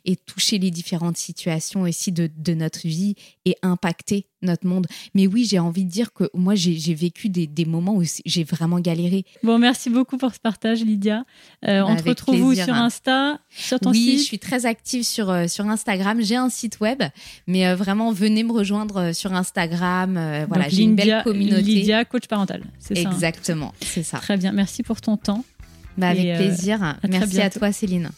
et 0.04 0.16
toucher 0.16 0.58
les 0.58 0.70
différentes 0.70 1.16
situations 1.16 1.82
aussi 1.82 2.12
de, 2.12 2.30
de 2.36 2.54
notre 2.54 2.86
vie 2.86 3.14
et 3.44 3.56
impacter 3.62 4.26
notre 4.42 4.66
monde. 4.66 4.86
Mais 5.14 5.26
oui, 5.26 5.46
j'ai 5.50 5.58
envie 5.58 5.84
de 5.84 5.90
dire 5.90 6.12
que 6.12 6.28
moi, 6.34 6.54
j'ai 6.54 6.94
vécu 6.94 7.28
des, 7.30 7.46
des 7.46 7.64
moments 7.64 7.94
où 7.94 8.02
j'ai 8.26 8.44
vraiment 8.44 8.78
galéré. 8.78 9.24
Bon, 9.42 9.58
merci 9.58 9.88
beaucoup 9.88 10.18
pour 10.18 10.34
ce 10.34 10.38
partage, 10.40 10.82
Lydia. 10.84 11.24
Euh, 11.66 11.82
on 11.82 11.96
te 11.96 12.02
retrouve 12.08 12.40
où 12.42 12.54
sur 12.54 12.74
Insta, 12.74 13.38
sur 13.48 13.80
ton 13.80 13.90
oui, 13.92 13.98
site 14.04 14.18
je 14.18 14.24
suis 14.24 14.38
très 14.38 14.66
active 14.66 15.02
sur, 15.02 15.30
euh, 15.30 15.48
sur 15.48 15.66
Instagram. 15.66 16.20
J'ai 16.20 16.36
un 16.36 16.50
site 16.50 16.80
web, 16.80 17.02
mais 17.46 17.66
euh, 17.66 17.74
vraiment, 17.74 18.12
venez 18.12 18.42
me 18.44 18.52
rejoindre 18.52 18.98
euh, 18.98 19.12
sur 19.14 19.32
Instagram. 19.32 20.12
Voilà, 20.48 20.68
j'ai 20.68 20.82
une 20.82 20.90
Lydia- 20.96 21.16
belle 21.16 21.24
communauté. 21.24 21.62
Lydia, 21.62 22.04
coach 22.04 22.26
parental. 22.26 22.62
C'est 22.78 22.94
ça. 22.96 23.08
hein 23.08 23.12
Exactement, 23.12 23.72
c'est 23.80 24.02
ça. 24.02 24.18
Très 24.18 24.36
bien. 24.36 24.52
Merci 24.52 24.82
pour 24.82 25.00
ton 25.00 25.16
temps. 25.16 25.44
Bah, 25.96 26.08
avec 26.08 26.24
Et, 26.24 26.34
plaisir. 26.34 26.98
Merci 27.08 27.40
à 27.40 27.50
toi, 27.50 27.72
Céline. 27.72 28.10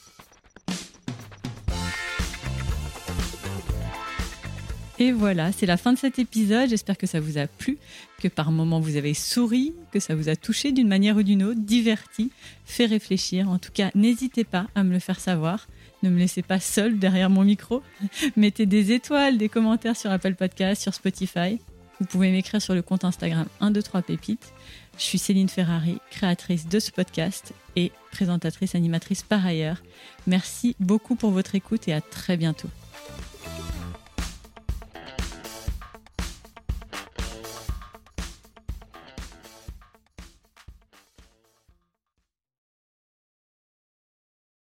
Et 4.98 5.12
voilà, 5.12 5.52
c'est 5.52 5.66
la 5.66 5.76
fin 5.76 5.92
de 5.92 5.98
cet 5.98 6.18
épisode. 6.18 6.70
J'espère 6.70 6.96
que 6.96 7.06
ça 7.06 7.20
vous 7.20 7.36
a 7.36 7.46
plu, 7.46 7.76
que 8.18 8.28
par 8.28 8.50
moments 8.50 8.80
vous 8.80 8.96
avez 8.96 9.12
souri, 9.12 9.74
que 9.92 10.00
ça 10.00 10.14
vous 10.14 10.30
a 10.30 10.36
touché 10.36 10.72
d'une 10.72 10.88
manière 10.88 11.16
ou 11.16 11.22
d'une 11.22 11.42
autre, 11.42 11.60
diverti, 11.60 12.30
fait 12.64 12.86
réfléchir. 12.86 13.50
En 13.50 13.58
tout 13.58 13.72
cas, 13.72 13.90
n'hésitez 13.94 14.44
pas 14.44 14.68
à 14.74 14.84
me 14.84 14.92
le 14.92 14.98
faire 14.98 15.20
savoir. 15.20 15.66
Ne 16.02 16.08
me 16.08 16.18
laissez 16.18 16.42
pas 16.42 16.60
seul 16.60 16.98
derrière 16.98 17.28
mon 17.28 17.44
micro. 17.44 17.82
Mettez 18.36 18.64
des 18.64 18.92
étoiles, 18.92 19.36
des 19.36 19.50
commentaires 19.50 19.96
sur 19.96 20.10
Apple 20.10 20.34
Podcast, 20.34 20.80
sur 20.80 20.94
Spotify. 20.94 21.58
Vous 22.00 22.06
pouvez 22.06 22.30
m'écrire 22.30 22.62
sur 22.62 22.74
le 22.74 22.82
compte 22.82 23.04
Instagram 23.04 23.46
123 23.60 24.02
pépites. 24.02 24.52
Je 24.96 25.02
suis 25.02 25.18
Céline 25.18 25.48
Ferrari, 25.48 25.98
créatrice 26.10 26.68
de 26.68 26.78
ce 26.78 26.90
podcast 26.90 27.52
et 27.74 27.92
présentatrice 28.12 28.74
animatrice 28.74 29.22
par 29.22 29.44
ailleurs. 29.44 29.82
Merci 30.26 30.74
beaucoup 30.80 31.16
pour 31.16 31.32
votre 31.32 31.54
écoute 31.54 31.86
et 31.86 31.92
à 31.92 32.00
très 32.00 32.38
bientôt. 32.38 32.68